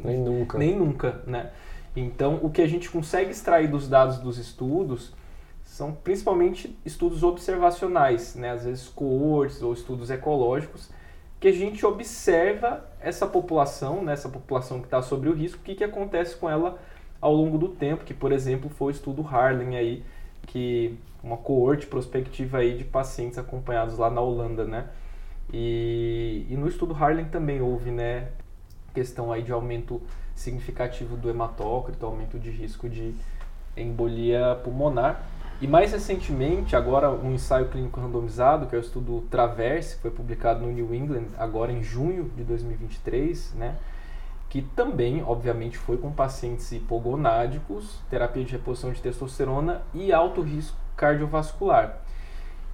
nem 0.03 0.17
nunca. 0.17 0.57
Nem 0.57 0.75
nunca 0.75 1.21
né? 1.27 1.51
Então, 1.95 2.39
o 2.41 2.49
que 2.49 2.61
a 2.61 2.67
gente 2.67 2.89
consegue 2.89 3.31
extrair 3.31 3.67
dos 3.67 3.87
dados 3.87 4.19
dos 4.19 4.37
estudos 4.37 5.13
são 5.63 5.91
principalmente 5.91 6.77
estudos 6.85 7.23
observacionais, 7.23 8.35
né? 8.35 8.51
às 8.51 8.65
vezes 8.65 8.87
coortes 8.87 9.61
ou 9.61 9.73
estudos 9.73 10.09
ecológicos, 10.09 10.89
que 11.39 11.47
a 11.47 11.51
gente 11.51 11.85
observa 11.85 12.85
essa 12.99 13.25
população, 13.25 14.03
né? 14.03 14.13
essa 14.13 14.29
população 14.29 14.79
que 14.79 14.87
está 14.87 15.01
sobre 15.01 15.29
o 15.29 15.33
risco, 15.33 15.59
o 15.59 15.63
que, 15.63 15.75
que 15.75 15.83
acontece 15.83 16.35
com 16.35 16.49
ela 16.49 16.79
ao 17.21 17.33
longo 17.33 17.57
do 17.57 17.69
tempo, 17.69 18.03
que 18.03 18.13
por 18.13 18.31
exemplo 18.31 18.69
foi 18.69 18.87
o 18.87 18.95
estudo 18.95 19.25
Harlem 19.27 19.75
aí, 19.77 20.03
que 20.47 20.97
uma 21.23 21.37
coorte 21.37 21.85
prospectiva 21.85 22.59
aí 22.59 22.77
de 22.77 22.83
pacientes 22.83 23.37
acompanhados 23.37 23.97
lá 23.97 24.09
na 24.09 24.21
Holanda, 24.21 24.65
né? 24.65 24.87
E, 25.51 26.45
e 26.49 26.55
no 26.55 26.67
estudo 26.67 26.93
Harlem 26.93 27.25
também 27.25 27.61
houve, 27.61 27.91
né, 27.91 28.29
questão 28.93 29.31
aí 29.31 29.41
de 29.41 29.51
aumento 29.51 30.01
significativo 30.35 31.17
do 31.17 31.29
hematócrito, 31.29 32.05
aumento 32.05 32.39
de 32.39 32.49
risco 32.49 32.87
de 32.87 33.13
embolia 33.75 34.59
pulmonar. 34.63 35.23
E 35.61 35.67
mais 35.67 35.91
recentemente, 35.91 36.75
agora 36.75 37.11
um 37.11 37.33
ensaio 37.33 37.67
clínico 37.67 37.99
randomizado, 37.99 38.67
que 38.67 38.75
é 38.75 38.79
o 38.79 38.81
estudo 38.81 39.21
Traverse, 39.29 39.95
que 39.95 40.03
foi 40.03 40.11
publicado 40.11 40.61
no 40.61 40.71
New 40.71 40.95
England 40.95 41.25
agora 41.37 41.71
em 41.71 41.83
junho 41.83 42.31
de 42.35 42.43
2023, 42.43 43.55
né? 43.55 43.75
Que 44.49 44.61
também, 44.61 45.23
obviamente, 45.23 45.77
foi 45.77 45.97
com 45.97 46.11
pacientes 46.11 46.71
hipogonádicos, 46.71 47.99
terapia 48.09 48.43
de 48.43 48.51
reposição 48.51 48.91
de 48.91 49.01
testosterona 49.01 49.83
e 49.93 50.11
alto 50.11 50.41
risco 50.41 50.77
cardiovascular. 50.97 52.01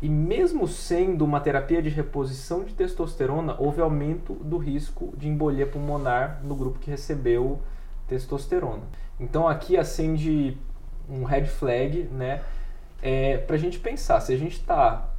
E 0.02 0.10
mesmo 0.10 0.68
sendo 0.68 1.24
uma 1.24 1.40
terapia 1.40 1.82
de 1.82 1.90
reposição 1.90 2.64
de 2.64 2.74
testosterona, 2.74 3.56
houve 3.60 3.82
aumento 3.82 4.34
do 4.36 4.58
risco 4.58 5.14
de 5.18 5.28
embolia 5.28 5.68
pulmonar 5.68 6.42
no 6.44 6.56
grupo 6.56 6.80
que 6.80 6.90
recebeu 6.90 7.62
testosterona. 8.08 8.84
Então 9.20 9.48
aqui 9.48 9.78
acende 9.78 10.58
um 11.10 11.24
red 11.24 11.46
flag, 11.46 12.04
né? 12.12 12.42
é, 13.06 13.38
para 13.38 13.56
a 13.56 13.60
gente 13.60 13.78
pensar, 13.78 14.20
se 14.20 14.34
a 14.34 14.38
gente 14.38 14.54
está 14.54 15.12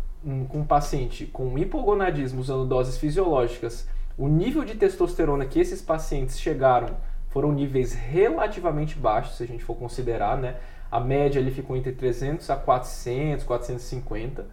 com 0.48 0.58
um 0.58 0.64
paciente 0.64 1.24
com 1.26 1.56
hipogonadismo 1.56 2.40
usando 2.40 2.66
doses 2.66 2.98
fisiológicas, 2.98 3.88
o 4.18 4.28
nível 4.28 4.64
de 4.64 4.74
testosterona 4.74 5.44
que 5.44 5.60
esses 5.60 5.82
pacientes 5.82 6.40
chegaram 6.40 6.96
foram 7.28 7.52
níveis 7.52 7.92
relativamente 7.92 8.96
baixos, 8.96 9.36
se 9.36 9.42
a 9.42 9.46
gente 9.46 9.62
for 9.62 9.74
considerar, 9.74 10.38
né? 10.38 10.56
A 10.90 10.98
média 10.98 11.40
ali 11.40 11.50
ficou 11.50 11.76
entre 11.76 11.92
300 11.92 12.48
a 12.48 12.56
400, 12.56 13.44
450, 13.44 14.46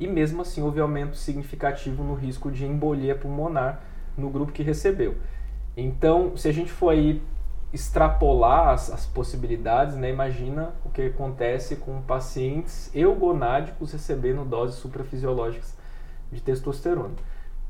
e 0.00 0.06
mesmo 0.06 0.42
assim 0.42 0.62
houve 0.62 0.80
aumento 0.80 1.16
significativo 1.16 2.02
no 2.02 2.14
risco 2.14 2.50
de 2.50 2.64
embolia 2.64 3.14
pulmonar 3.14 3.82
no 4.16 4.30
grupo 4.30 4.50
que 4.50 4.62
recebeu. 4.62 5.16
Então, 5.76 6.36
se 6.36 6.48
a 6.48 6.52
gente 6.52 6.72
for 6.72 6.90
aí 6.90 7.22
extrapolar 7.72 8.70
as, 8.70 8.90
as, 8.90 9.06
possibilidades, 9.06 9.94
né? 9.94 10.10
imagina 10.10 10.72
o 10.84 10.88
que 10.88 11.02
acontece 11.02 11.76
com 11.76 12.00
pacientes 12.02 12.90
eugonádicos 12.94 13.92
recebendo 13.92 14.44
doses 14.44 14.76
suprafisiológicas 14.76 15.76
de 16.32 16.40
testosterona. 16.40 17.14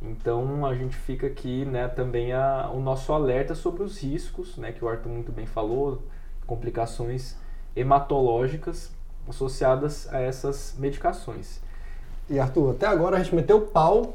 Então 0.01 0.65
a 0.65 0.75
gente 0.75 0.97
fica 0.97 1.27
aqui 1.27 1.65
né, 1.65 1.89
também 1.89 2.33
a, 2.33 2.71
o 2.73 2.81
nosso 2.81 3.13
alerta 3.13 3.55
sobre 3.55 3.83
os 3.83 4.01
riscos, 4.01 4.57
né, 4.57 4.73
que 4.73 4.85
o 4.85 4.89
Arthur 4.89 5.09
muito 5.09 5.33
bem 5.33 5.47
falou, 5.47 6.03
complicações 6.47 7.37
hematológicas 7.75 8.93
associadas 9.29 10.13
a 10.13 10.21
essas 10.21 10.75
medicações. 10.79 11.61
E 12.31 12.39
Arthur, 12.39 12.73
até 12.73 12.87
agora 12.87 13.17
a 13.17 13.23
gente 13.23 13.35
meteu 13.35 13.61
pau 13.63 14.15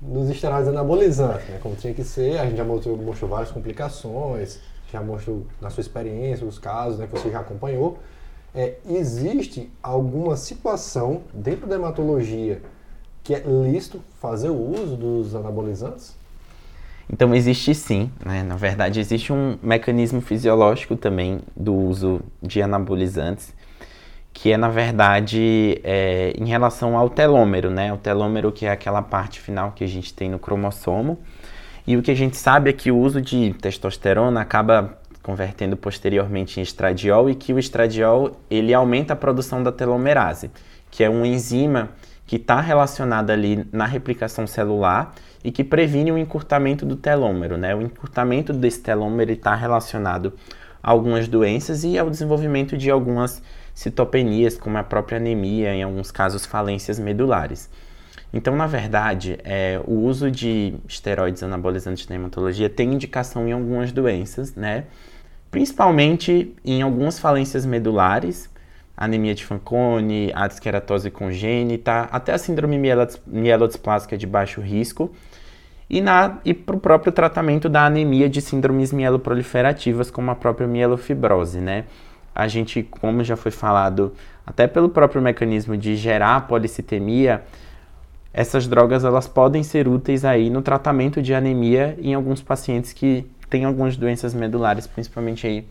nos 0.00 0.30
esteroides 0.30 0.68
anabolizantes, 0.68 1.46
né, 1.48 1.58
como 1.62 1.76
tinha 1.76 1.92
que 1.92 2.02
ser, 2.02 2.38
a 2.38 2.46
gente 2.46 2.56
já 2.56 2.64
mostrou, 2.64 2.96
mostrou 2.96 3.30
várias 3.30 3.50
complicações, 3.50 4.58
já 4.90 5.02
mostrou 5.02 5.46
na 5.60 5.68
sua 5.68 5.82
experiência, 5.82 6.46
os 6.46 6.58
casos 6.58 6.98
né, 6.98 7.06
que 7.06 7.12
você 7.12 7.30
já 7.30 7.40
acompanhou, 7.40 7.98
é, 8.54 8.78
existe 8.88 9.70
alguma 9.82 10.36
situação 10.36 11.22
dentro 11.32 11.66
da 11.66 11.76
hematologia 11.76 12.62
que 13.22 13.34
é 13.34 13.42
lícito 13.70 14.00
fazer 14.20 14.48
o 14.48 14.54
uso 14.54 14.96
dos 14.96 15.34
anabolizantes? 15.34 16.16
Então 17.12 17.34
existe 17.34 17.74
sim, 17.74 18.10
né? 18.24 18.42
na 18.42 18.54
verdade 18.54 19.00
existe 19.00 19.32
um 19.32 19.58
mecanismo 19.62 20.20
fisiológico 20.20 20.96
também 20.96 21.40
do 21.56 21.74
uso 21.74 22.20
de 22.40 22.62
anabolizantes, 22.62 23.52
que 24.32 24.52
é 24.52 24.56
na 24.56 24.68
verdade 24.68 25.80
é, 25.82 26.32
em 26.38 26.46
relação 26.46 26.96
ao 26.96 27.10
telômero, 27.10 27.68
né? 27.68 27.92
O 27.92 27.96
telômero 27.96 28.52
que 28.52 28.64
é 28.64 28.70
aquela 28.70 29.02
parte 29.02 29.40
final 29.40 29.72
que 29.72 29.82
a 29.82 29.88
gente 29.88 30.14
tem 30.14 30.30
no 30.30 30.38
cromossomo, 30.38 31.18
e 31.84 31.96
o 31.96 32.02
que 32.02 32.12
a 32.12 32.14
gente 32.14 32.36
sabe 32.36 32.70
é 32.70 32.72
que 32.72 32.92
o 32.92 32.96
uso 32.96 33.20
de 33.20 33.52
testosterona 33.54 34.40
acaba 34.40 34.96
convertendo 35.22 35.76
posteriormente 35.76 36.60
em 36.60 36.62
estradiol 36.62 37.28
e 37.28 37.34
que 37.34 37.52
o 37.52 37.58
estradiol 37.58 38.36
ele 38.48 38.72
aumenta 38.72 39.12
a 39.12 39.16
produção 39.16 39.62
da 39.62 39.72
telomerase, 39.72 40.50
que 40.90 41.02
é 41.02 41.10
uma 41.10 41.26
enzima 41.26 41.90
que 42.30 42.36
está 42.36 42.60
relacionada 42.60 43.32
ali 43.32 43.66
na 43.72 43.86
replicação 43.86 44.46
celular 44.46 45.16
e 45.42 45.50
que 45.50 45.64
previne 45.64 46.12
o 46.12 46.16
encurtamento 46.16 46.86
do 46.86 46.94
telômero. 46.94 47.56
Né? 47.56 47.74
O 47.74 47.82
encurtamento 47.82 48.52
desse 48.52 48.78
telômero 48.78 49.32
está 49.32 49.52
relacionado 49.56 50.32
a 50.80 50.92
algumas 50.92 51.26
doenças 51.26 51.82
e 51.82 51.98
ao 51.98 52.08
desenvolvimento 52.08 52.78
de 52.78 52.88
algumas 52.88 53.42
citopenias, 53.74 54.56
como 54.56 54.78
a 54.78 54.84
própria 54.84 55.16
anemia, 55.16 55.74
em 55.74 55.82
alguns 55.82 56.12
casos 56.12 56.46
falências 56.46 57.00
medulares. 57.00 57.68
Então, 58.32 58.54
na 58.54 58.68
verdade, 58.68 59.36
é, 59.42 59.80
o 59.84 59.94
uso 59.94 60.30
de 60.30 60.74
esteroides 60.86 61.42
anabolizantes 61.42 62.06
na 62.06 62.14
hematologia 62.14 62.70
tem 62.70 62.94
indicação 62.94 63.48
em 63.48 63.52
algumas 63.52 63.90
doenças, 63.90 64.54
né? 64.54 64.84
Principalmente 65.50 66.54
em 66.64 66.80
algumas 66.80 67.18
falências 67.18 67.66
medulares, 67.66 68.48
anemia 69.00 69.34
de 69.34 69.46
Fanconi, 69.46 70.30
atesqueratose 70.34 71.10
congênita, 71.10 72.02
até 72.12 72.34
a 72.34 72.38
síndrome 72.38 72.78
mielodisplásica 73.26 74.18
de 74.18 74.26
baixo 74.26 74.60
risco. 74.60 75.10
e, 75.88 76.00
na, 76.00 76.38
e 76.44 76.52
para 76.54 76.76
o 76.76 76.78
próprio 76.78 77.10
tratamento 77.10 77.68
da 77.68 77.86
anemia 77.86 78.28
de 78.28 78.40
síndromes 78.40 78.92
mieloproliferativas, 78.92 80.10
como 80.10 80.30
a 80.30 80.36
própria 80.36 80.68
mielofibrose, 80.68 81.58
né? 81.58 81.84
A 82.32 82.46
gente, 82.46 82.82
como 82.84 83.24
já 83.24 83.36
foi 83.36 83.50
falado, 83.50 84.12
até 84.46 84.68
pelo 84.68 84.88
próprio 84.88 85.20
mecanismo 85.20 85.76
de 85.76 85.96
gerar 85.96 86.46
policitemia, 86.46 87.42
essas 88.32 88.68
drogas 88.68 89.02
elas 89.02 89.26
podem 89.26 89.64
ser 89.64 89.88
úteis 89.88 90.24
aí 90.24 90.48
no 90.50 90.62
tratamento 90.62 91.20
de 91.20 91.34
anemia 91.34 91.96
em 92.00 92.14
alguns 92.14 92.40
pacientes 92.40 92.92
que 92.92 93.26
têm 93.48 93.64
algumas 93.64 93.96
doenças 93.96 94.32
medulares, 94.32 94.86
principalmente 94.86 95.44
aí 95.46 95.66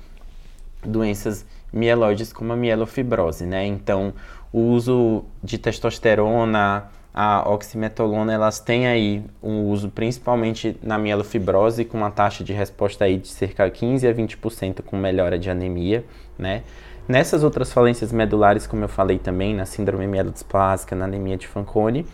doenças 0.84 1.46
mieloides 1.72 2.34
como 2.34 2.54
a 2.54 2.56
mielofibrose, 2.56 3.46
né? 3.46 3.66
Então, 3.66 4.14
o 4.52 4.60
uso 4.60 5.24
de 5.44 5.58
testosterona, 5.58 6.86
a 7.14 7.50
oximetolona, 7.50 8.34
elas 8.34 8.60
têm 8.60 8.88
aí 8.88 9.24
um 9.42 9.64
uso 9.64 9.90
principalmente 9.90 10.78
na 10.82 10.98
mielofibrose 10.98 11.86
com 11.86 11.98
uma 11.98 12.12
taxa 12.12 12.44
de 12.44 12.54
resposta 12.54 13.06
aí 13.06 13.18
de 13.18 13.28
cerca 13.28 13.66
de 13.66 13.72
15 13.72 14.08
a 14.08 14.14
20% 14.14 14.82
com 14.84 14.96
melhora 14.96 15.38
de 15.38 15.50
anemia, 15.50 16.06
né? 16.38 16.64
Nessas 17.08 17.44
outras 17.44 17.74
falências 17.74 18.12
medulares, 18.12 18.68
como 18.68 18.84
eu 18.84 18.88
falei 18.88 19.18
também, 19.18 19.56
na 19.56 19.66
síndrome 19.66 20.06
mielodisplásica, 20.06 20.96
na 20.96 21.06
anemia 21.06 21.36
de 21.36 21.48
Fanconi, 21.48 22.06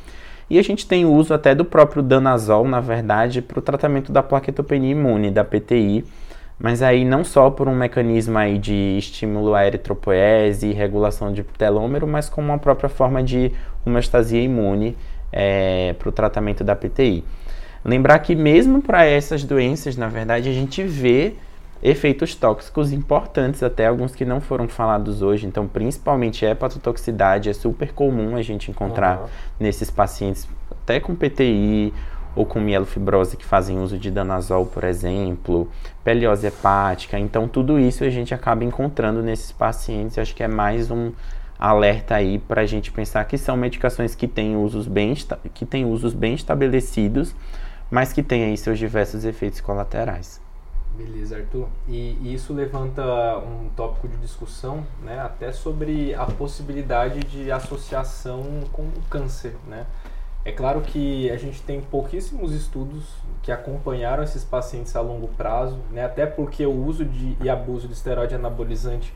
e 0.50 0.58
a 0.58 0.62
gente 0.62 0.88
tem 0.88 1.04
o 1.04 1.12
uso 1.12 1.34
até 1.34 1.54
do 1.54 1.66
próprio 1.66 2.02
danazol, 2.02 2.66
na 2.68 2.80
verdade, 2.80 3.42
para 3.42 3.60
o 3.60 3.62
tratamento 3.62 4.12
da 4.12 4.24
plaquetopenia 4.24 4.92
imune, 4.92 5.32
da 5.32 5.44
PTI, 5.44 6.06
mas 6.60 6.82
aí 6.82 7.04
não 7.04 7.24
só 7.24 7.50
por 7.50 7.68
um 7.68 7.76
mecanismo 7.76 8.38
aí 8.38 8.58
de 8.58 8.98
estímulo 8.98 9.54
à 9.54 9.66
eritropoese 9.68 10.68
e 10.68 10.74
regulação 10.74 11.34
de 11.34 11.44
telômero, 11.44 12.08
mas 12.08 12.30
como 12.30 12.48
uma 12.48 12.58
própria 12.58 12.90
forma 12.90 13.22
de 13.22 13.52
homeostasia 13.86 14.42
imune 14.42 14.98
é, 15.32 15.94
para 16.00 16.10
o 16.10 16.12
tratamento 16.12 16.64
da 16.64 16.76
PTI. 16.76 17.24
Lembrar 17.84 18.20
que 18.20 18.36
mesmo 18.36 18.82
para 18.82 19.06
essas 19.06 19.44
doenças, 19.44 19.96
na 19.96 20.08
verdade, 20.08 20.50
a 20.50 20.54
gente 20.54 20.82
vê 20.82 21.36
efeitos 21.84 22.34
tóxicos 22.34 22.92
importantes, 22.92 23.62
até 23.62 23.86
alguns 23.86 24.16
que 24.16 24.26
não 24.26 24.42
foram 24.42 24.68
falados 24.68 25.22
hoje. 25.22 25.46
Então, 25.46 25.68
principalmente 25.68 26.44
hepatotoxicidade, 26.46 27.50
é 27.50 27.54
super 27.54 27.94
comum 27.94 28.36
a 28.36 28.42
gente 28.42 28.72
encontrar 28.72 29.20
uhum. 29.20 29.28
nesses 29.60 29.92
pacientes, 29.92 30.48
até 30.72 31.00
com 31.00 31.14
PTI 31.14 31.94
ou 32.36 32.46
com 32.46 32.60
mielofibrose 32.60 33.38
que 33.38 33.46
fazem 33.46 33.80
uso 33.80 33.98
de 33.98 34.12
danazol, 34.12 34.66
por 34.66 34.84
exemplo, 34.84 35.70
peliose 36.04 36.46
hepática. 36.48 37.18
Então, 37.18 37.48
tudo 37.48 37.80
isso 37.80 38.04
a 38.04 38.10
gente 38.10 38.34
acaba 38.34 38.64
encontrando 38.64 39.24
nesses 39.24 39.52
pacientes. 39.52 40.18
Acho 40.18 40.36
que 40.36 40.44
é 40.44 40.48
mais 40.48 40.92
um 40.92 41.12
alerta 41.58 42.16
aí 42.16 42.38
para 42.38 42.62
a 42.62 42.66
gente 42.66 42.92
pensar 42.92 43.24
que 43.26 43.38
são 43.38 43.56
medicações 43.56 44.14
que 44.14 44.28
têm 44.28 44.58
usos 44.58 44.88
bem, 44.88 45.14
que 45.54 45.66
têm 45.66 45.86
usos 45.86 46.14
bem 46.14 46.34
estabelecidos, 46.34 47.34
mas 47.90 48.12
que 48.12 48.22
têm 48.22 48.44
aí 48.44 48.58
seus 48.58 48.78
diversos 48.78 49.24
efeitos 49.24 49.62
colaterais. 49.62 50.44
Beleza, 50.98 51.38
Arthur. 51.38 51.68
E, 51.88 52.18
e, 52.22 52.34
isso 52.34 52.54
levanta 52.54 53.04
um 53.40 53.70
tópico 53.76 54.08
de 54.08 54.16
discussão, 54.18 54.86
né, 55.04 55.20
até 55.20 55.52
sobre 55.52 56.16
a 56.16 56.26
possibilidade 56.26 57.20
de 57.20 57.52
associação 57.52 58.44
com 58.72 58.84
o 58.84 59.02
câncer, 59.10 59.56
né? 59.68 59.86
É 60.46 60.52
claro 60.52 60.82
que 60.82 61.32
a 61.32 61.38
gente 61.38 61.60
tem 61.64 61.82
pouquíssimos 61.82 62.54
estudos 62.54 63.04
que 63.42 63.52
acompanharam 63.52 64.22
esses 64.22 64.44
pacientes 64.44 64.96
a 64.96 65.02
longo 65.02 65.28
prazo, 65.30 65.80
né? 65.92 66.06
até 66.06 66.28
porque 66.28 66.64
o 66.68 66.86
uso 66.86 67.04
de, 67.04 67.36
e 67.42 67.50
abuso 67.50 67.88
de 67.88 67.96
esteroide 67.96 68.36
anabolizante 68.36 69.12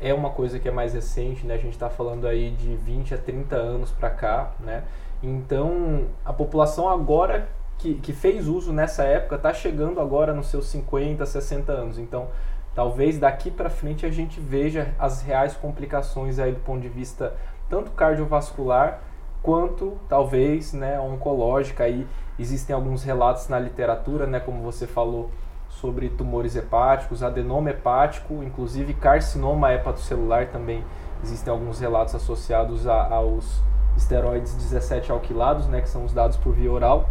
é 0.00 0.14
uma 0.14 0.30
coisa 0.30 0.58
que 0.58 0.66
é 0.66 0.72
mais 0.72 0.94
recente, 0.94 1.46
né? 1.46 1.54
a 1.54 1.58
gente 1.58 1.74
está 1.74 1.90
falando 1.90 2.26
aí 2.26 2.52
de 2.52 2.74
20 2.74 3.12
a 3.12 3.18
30 3.18 3.54
anos 3.54 3.90
para 3.90 4.08
cá. 4.08 4.52
Né? 4.60 4.82
Então, 5.22 6.06
a 6.24 6.32
população 6.32 6.88
agora 6.88 7.46
que, 7.76 7.96
que 7.96 8.14
fez 8.14 8.48
uso 8.48 8.72
nessa 8.72 9.04
época 9.04 9.36
está 9.36 9.52
chegando 9.52 10.00
agora 10.00 10.32
nos 10.32 10.46
seus 10.46 10.68
50, 10.68 11.26
60 11.26 11.70
anos. 11.70 11.98
Então, 11.98 12.28
talvez 12.74 13.18
daqui 13.18 13.50
para 13.50 13.68
frente 13.68 14.06
a 14.06 14.10
gente 14.10 14.40
veja 14.40 14.94
as 14.98 15.20
reais 15.20 15.54
complicações 15.54 16.38
aí 16.38 16.52
do 16.52 16.60
ponto 16.60 16.80
de 16.80 16.88
vista 16.88 17.34
tanto 17.68 17.90
cardiovascular 17.90 19.11
quanto 19.42 19.98
talvez 20.08 20.72
né, 20.72 20.98
oncológica. 21.00 21.84
Aí 21.84 22.06
existem 22.38 22.74
alguns 22.74 23.02
relatos 23.02 23.48
na 23.48 23.58
literatura, 23.58 24.26
né, 24.26 24.40
como 24.40 24.62
você 24.62 24.86
falou, 24.86 25.30
sobre 25.68 26.08
tumores 26.08 26.54
hepáticos, 26.54 27.22
adenoma 27.22 27.70
hepático, 27.70 28.42
inclusive 28.42 28.94
carcinoma 28.94 29.72
hepatocelular 29.72 30.48
também. 30.48 30.84
Existem 31.22 31.52
alguns 31.52 31.80
relatos 31.80 32.14
associados 32.14 32.86
a, 32.86 33.14
aos 33.14 33.60
esteroides 33.96 34.54
17 34.54 35.10
alquilados, 35.10 35.66
né, 35.66 35.80
que 35.80 35.88
são 35.88 36.04
os 36.04 36.12
dados 36.12 36.36
por 36.36 36.52
via 36.54 36.70
oral, 36.70 37.08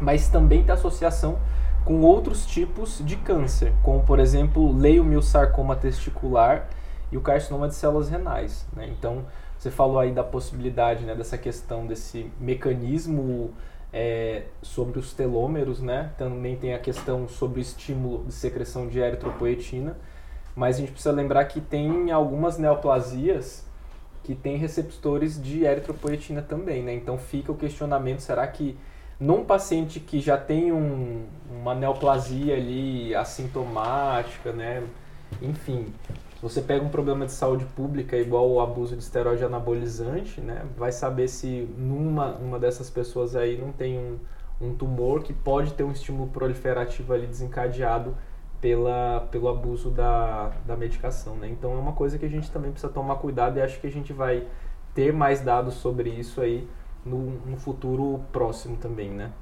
mas 0.00 0.28
também 0.28 0.62
tem 0.62 0.72
associação 0.72 1.38
com 1.84 2.00
outros 2.00 2.46
tipos 2.46 3.02
de 3.04 3.16
câncer, 3.16 3.72
como 3.82 4.02
por 4.02 4.18
exemplo 4.18 4.72
leiomiossarcoma 4.72 5.76
testicular 5.76 6.66
e 7.12 7.16
o 7.16 7.20
carcinoma 7.20 7.68
de 7.68 7.74
células 7.74 8.08
renais. 8.08 8.66
Né? 8.72 8.88
Então, 8.88 9.24
você 9.64 9.70
falou 9.70 9.98
aí 9.98 10.12
da 10.12 10.22
possibilidade, 10.22 11.06
né, 11.06 11.14
dessa 11.14 11.38
questão 11.38 11.86
desse 11.86 12.30
mecanismo 12.38 13.50
é, 13.90 14.42
sobre 14.60 14.98
os 14.98 15.14
telômeros, 15.14 15.80
né? 15.80 16.10
Também 16.18 16.54
tem 16.54 16.74
a 16.74 16.78
questão 16.78 17.26
sobre 17.26 17.60
o 17.60 17.62
estímulo 17.62 18.26
de 18.26 18.34
secreção 18.34 18.86
de 18.88 18.98
eritropoetina, 18.98 19.96
mas 20.54 20.76
a 20.76 20.80
gente 20.80 20.92
precisa 20.92 21.14
lembrar 21.14 21.46
que 21.46 21.62
tem 21.62 22.10
algumas 22.10 22.58
neoplasias 22.58 23.66
que 24.22 24.34
têm 24.34 24.58
receptores 24.58 25.42
de 25.42 25.64
eritropoetina 25.64 26.42
também, 26.42 26.82
né? 26.82 26.92
Então 26.92 27.16
fica 27.16 27.50
o 27.50 27.54
questionamento, 27.54 28.20
será 28.20 28.46
que 28.46 28.76
num 29.18 29.46
paciente 29.46 29.98
que 29.98 30.20
já 30.20 30.36
tem 30.36 30.72
um, 30.72 31.24
uma 31.50 31.74
neoplasia 31.74 32.54
ali 32.54 33.14
assintomática, 33.14 34.52
né? 34.52 34.82
Enfim, 35.40 35.86
você 36.44 36.60
pega 36.60 36.84
um 36.84 36.90
problema 36.90 37.24
de 37.24 37.32
saúde 37.32 37.64
pública 37.64 38.18
igual 38.18 38.50
o 38.50 38.60
abuso 38.60 38.94
de 38.94 39.02
esteroide 39.02 39.42
anabolizante, 39.42 40.42
né? 40.42 40.66
Vai 40.76 40.92
saber 40.92 41.26
se 41.26 41.66
numa 41.78 42.34
uma 42.34 42.58
dessas 42.58 42.90
pessoas 42.90 43.34
aí 43.34 43.56
não 43.56 43.72
tem 43.72 43.98
um, 43.98 44.18
um 44.60 44.74
tumor 44.74 45.22
que 45.22 45.32
pode 45.32 45.72
ter 45.72 45.84
um 45.84 45.90
estímulo 45.90 46.28
proliferativo 46.28 47.14
ali 47.14 47.26
desencadeado 47.26 48.14
pela, 48.60 49.26
pelo 49.30 49.48
abuso 49.48 49.88
da, 49.88 50.52
da 50.66 50.76
medicação, 50.76 51.34
né? 51.36 51.48
Então 51.48 51.72
é 51.72 51.76
uma 51.76 51.92
coisa 51.92 52.18
que 52.18 52.26
a 52.26 52.28
gente 52.28 52.50
também 52.50 52.70
precisa 52.70 52.92
tomar 52.92 53.16
cuidado 53.16 53.58
e 53.58 53.62
acho 53.62 53.80
que 53.80 53.86
a 53.86 53.90
gente 53.90 54.12
vai 54.12 54.46
ter 54.94 55.14
mais 55.14 55.40
dados 55.40 55.72
sobre 55.76 56.10
isso 56.10 56.42
aí 56.42 56.68
no, 57.06 57.40
no 57.46 57.56
futuro 57.56 58.20
próximo 58.30 58.76
também, 58.76 59.08
né? 59.08 59.32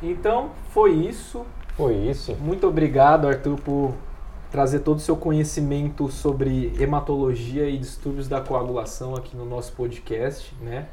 Então, 0.00 0.50
foi 0.70 0.92
isso. 0.92 1.44
Foi 1.74 1.96
isso. 1.96 2.36
Muito 2.36 2.64
obrigado, 2.68 3.26
Arthur, 3.26 3.56
por 3.60 3.94
trazer 4.56 4.78
todo 4.78 4.96
o 4.96 5.00
seu 5.00 5.18
conhecimento 5.18 6.10
sobre 6.10 6.72
hematologia 6.80 7.68
e 7.68 7.76
distúrbios 7.76 8.26
da 8.26 8.40
coagulação 8.40 9.14
aqui 9.14 9.36
no 9.36 9.44
nosso 9.44 9.70
podcast, 9.72 10.54
né? 10.62 10.88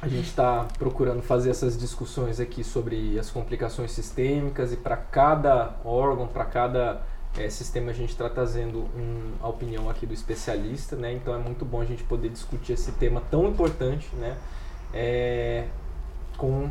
A 0.00 0.06
gente 0.06 0.28
está 0.28 0.64
procurando 0.78 1.22
fazer 1.22 1.50
essas 1.50 1.76
discussões 1.76 2.38
aqui 2.38 2.62
sobre 2.62 3.18
as 3.18 3.30
complicações 3.30 3.90
sistêmicas 3.90 4.72
e 4.72 4.76
para 4.76 4.96
cada 4.96 5.74
órgão, 5.84 6.28
para 6.28 6.44
cada 6.44 7.02
é, 7.36 7.50
sistema 7.50 7.90
a 7.90 7.94
gente 7.94 8.10
está 8.10 8.28
trazendo 8.28 8.78
um, 8.96 9.32
a 9.42 9.48
opinião 9.48 9.90
aqui 9.90 10.06
do 10.06 10.14
especialista, 10.14 10.94
né? 10.94 11.12
Então 11.14 11.34
é 11.34 11.38
muito 11.38 11.64
bom 11.64 11.80
a 11.80 11.84
gente 11.84 12.04
poder 12.04 12.28
discutir 12.28 12.74
esse 12.74 12.92
tema 12.92 13.20
tão 13.28 13.48
importante, 13.48 14.08
né? 14.14 14.36
É, 14.94 15.64
com 16.36 16.70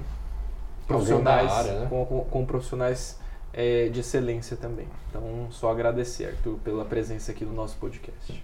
profissionais, 0.87 1.51
área, 1.51 1.79
né? 1.81 1.87
com, 1.89 2.05
com, 2.05 2.23
com 2.23 2.45
profissionais 2.45 3.24
é, 3.55 3.87
de 3.87 4.01
excelência 4.01 4.57
também. 4.57 4.85
Então, 5.09 5.47
só 5.49 5.71
agradecer, 5.71 6.25
Arthur, 6.25 6.59
pela 6.63 6.83
presença 6.83 7.31
aqui 7.31 7.45
no 7.45 7.53
nosso 7.53 7.77
podcast. 7.77 8.43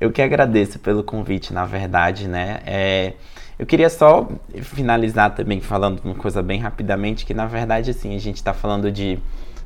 Eu 0.00 0.10
que 0.10 0.20
agradeço 0.20 0.78
pelo 0.80 1.04
convite, 1.04 1.52
na 1.52 1.64
verdade, 1.64 2.26
né? 2.28 2.60
É, 2.66 3.12
eu 3.58 3.64
queria 3.64 3.88
só 3.88 4.28
finalizar 4.60 5.34
também 5.34 5.60
falando 5.60 6.00
uma 6.04 6.14
coisa 6.14 6.42
bem 6.42 6.60
rapidamente, 6.60 7.24
que 7.24 7.32
na 7.32 7.46
verdade, 7.46 7.90
assim, 7.90 8.14
a 8.14 8.18
gente 8.18 8.36
está 8.36 8.52
falando 8.52 8.90
de 8.90 9.18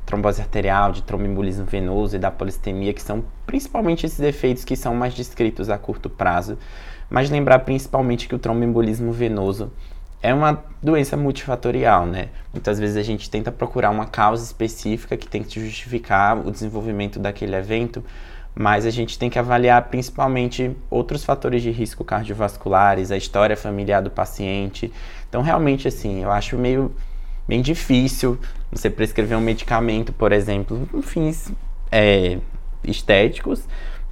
trombose 0.05 0.41
arterial, 0.41 0.91
de 0.91 1.01
tromboembolismo 1.01 1.65
venoso 1.65 2.15
e 2.15 2.19
da 2.19 2.29
polistemia, 2.29 2.93
que 2.93 3.01
são 3.01 3.23
principalmente 3.45 4.05
esses 4.05 4.19
efeitos 4.19 4.63
que 4.65 4.75
são 4.75 4.93
mais 4.93 5.13
descritos 5.13 5.69
a 5.69 5.77
curto 5.77 6.09
prazo, 6.09 6.57
mas 7.09 7.29
lembrar 7.29 7.59
principalmente 7.59 8.27
que 8.27 8.35
o 8.35 8.39
tromboembolismo 8.39 9.11
venoso 9.11 9.71
é 10.23 10.33
uma 10.33 10.63
doença 10.81 11.17
multifatorial, 11.17 12.05
né? 12.05 12.29
Muitas 12.53 12.79
vezes 12.79 12.95
a 12.95 13.03
gente 13.03 13.29
tenta 13.29 13.51
procurar 13.51 13.89
uma 13.89 14.05
causa 14.05 14.41
específica 14.41 15.17
que 15.17 15.27
tem 15.27 15.43
que 15.43 15.59
justificar 15.59 16.37
o 16.37 16.49
desenvolvimento 16.49 17.19
daquele 17.19 17.53
evento, 17.53 18.01
mas 18.55 18.85
a 18.85 18.89
gente 18.89 19.19
tem 19.19 19.29
que 19.29 19.37
avaliar 19.37 19.89
principalmente 19.89 20.71
outros 20.89 21.25
fatores 21.25 21.61
de 21.61 21.71
risco 21.71 22.05
cardiovasculares, 22.05 23.11
a 23.11 23.17
história 23.17 23.57
familiar 23.57 24.01
do 24.01 24.09
paciente. 24.09 24.93
Então, 25.27 25.41
realmente, 25.41 25.89
assim, 25.89 26.23
eu 26.23 26.31
acho 26.31 26.57
meio 26.57 26.95
bem 27.45 27.61
difícil 27.61 28.39
você 28.71 28.89
prescrever 28.89 29.37
um 29.37 29.41
medicamento, 29.41 30.13
por 30.13 30.31
exemplo, 30.31 30.87
com 30.89 31.01
fins 31.01 31.51
é, 31.91 32.39
estéticos, 32.81 33.67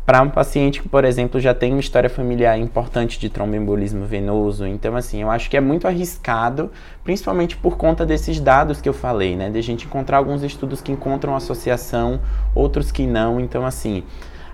para 0.06 0.22
um 0.22 0.30
paciente 0.30 0.82
que, 0.82 0.90
por 0.90 1.06
exemplo, 1.06 1.40
já 1.40 1.54
tem 1.54 1.72
uma 1.72 1.80
história 1.80 2.10
familiar 2.10 2.58
importante 2.58 3.20
de 3.20 3.30
tromboembolismo 3.30 4.06
venoso. 4.06 4.66
Então, 4.66 4.96
assim, 4.96 5.22
eu 5.22 5.30
acho 5.30 5.50
que 5.50 5.56
é 5.56 5.62
muito 5.62 5.88
arriscado, 5.88 6.72
principalmente 7.04 7.56
por 7.56 7.78
conta 7.78 8.06
desses 8.06 8.40
dados 8.40 8.82
que 8.82 8.90
eu 8.90 8.94
falei, 8.94 9.36
né? 9.36 9.50
De 9.50 9.60
a 9.60 9.64
gente 9.64 9.86
encontrar 9.86 10.18
alguns 10.18 10.44
estudos 10.44 10.82
que 10.82 10.92
encontram 10.92 11.36
associação, 11.36 12.20
outros 12.56 12.92
que 12.92 13.06
não. 13.06 13.40
Então, 13.40 13.66
assim, 13.66 14.04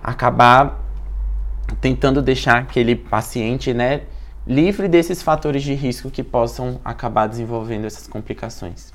acabar 0.02 0.84
tentando 1.80 2.22
deixar 2.22 2.58
aquele 2.58 2.96
paciente, 2.96 3.74
né, 3.74 4.02
livre 4.46 4.88
desses 4.88 5.22
fatores 5.22 5.62
de 5.62 5.74
risco 5.74 6.10
que 6.10 6.22
possam 6.22 6.80
acabar 6.84 7.26
desenvolvendo 7.26 7.84
essas 7.84 8.06
complicações. 8.06 8.92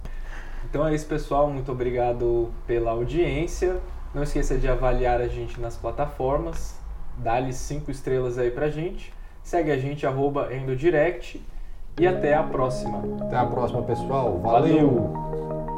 Então 0.68 0.88
é 0.88 0.96
isso, 0.96 1.06
pessoal. 1.06 1.50
Muito 1.52 1.72
obrigado 1.72 2.52
pela 2.66 2.92
audiência. 2.92 3.80
Não 4.14 4.24
esqueça 4.24 4.58
de 4.58 4.68
avaliar 4.68 5.20
a 5.22 5.28
gente 5.28 5.60
nas 5.60 5.76
plataformas. 5.76 6.76
Dá-lhe 7.18 7.52
cinco 7.52 7.90
estrelas 7.90 8.38
aí 8.38 8.52
pra 8.52 8.70
gente. 8.70 9.14
Segue 9.44 9.72
a 9.72 9.78
gente, 9.78 10.06
arroba 10.06 10.54
Endodirect. 10.54 11.44
E 12.00 12.08
até 12.08 12.34
a 12.36 12.44
próxima. 12.44 13.04
Até 13.22 13.38
a 13.38 13.46
próxima, 13.46 13.82
pessoal. 13.84 14.40
Valeu. 14.40 14.90
Valeu. 14.90 15.73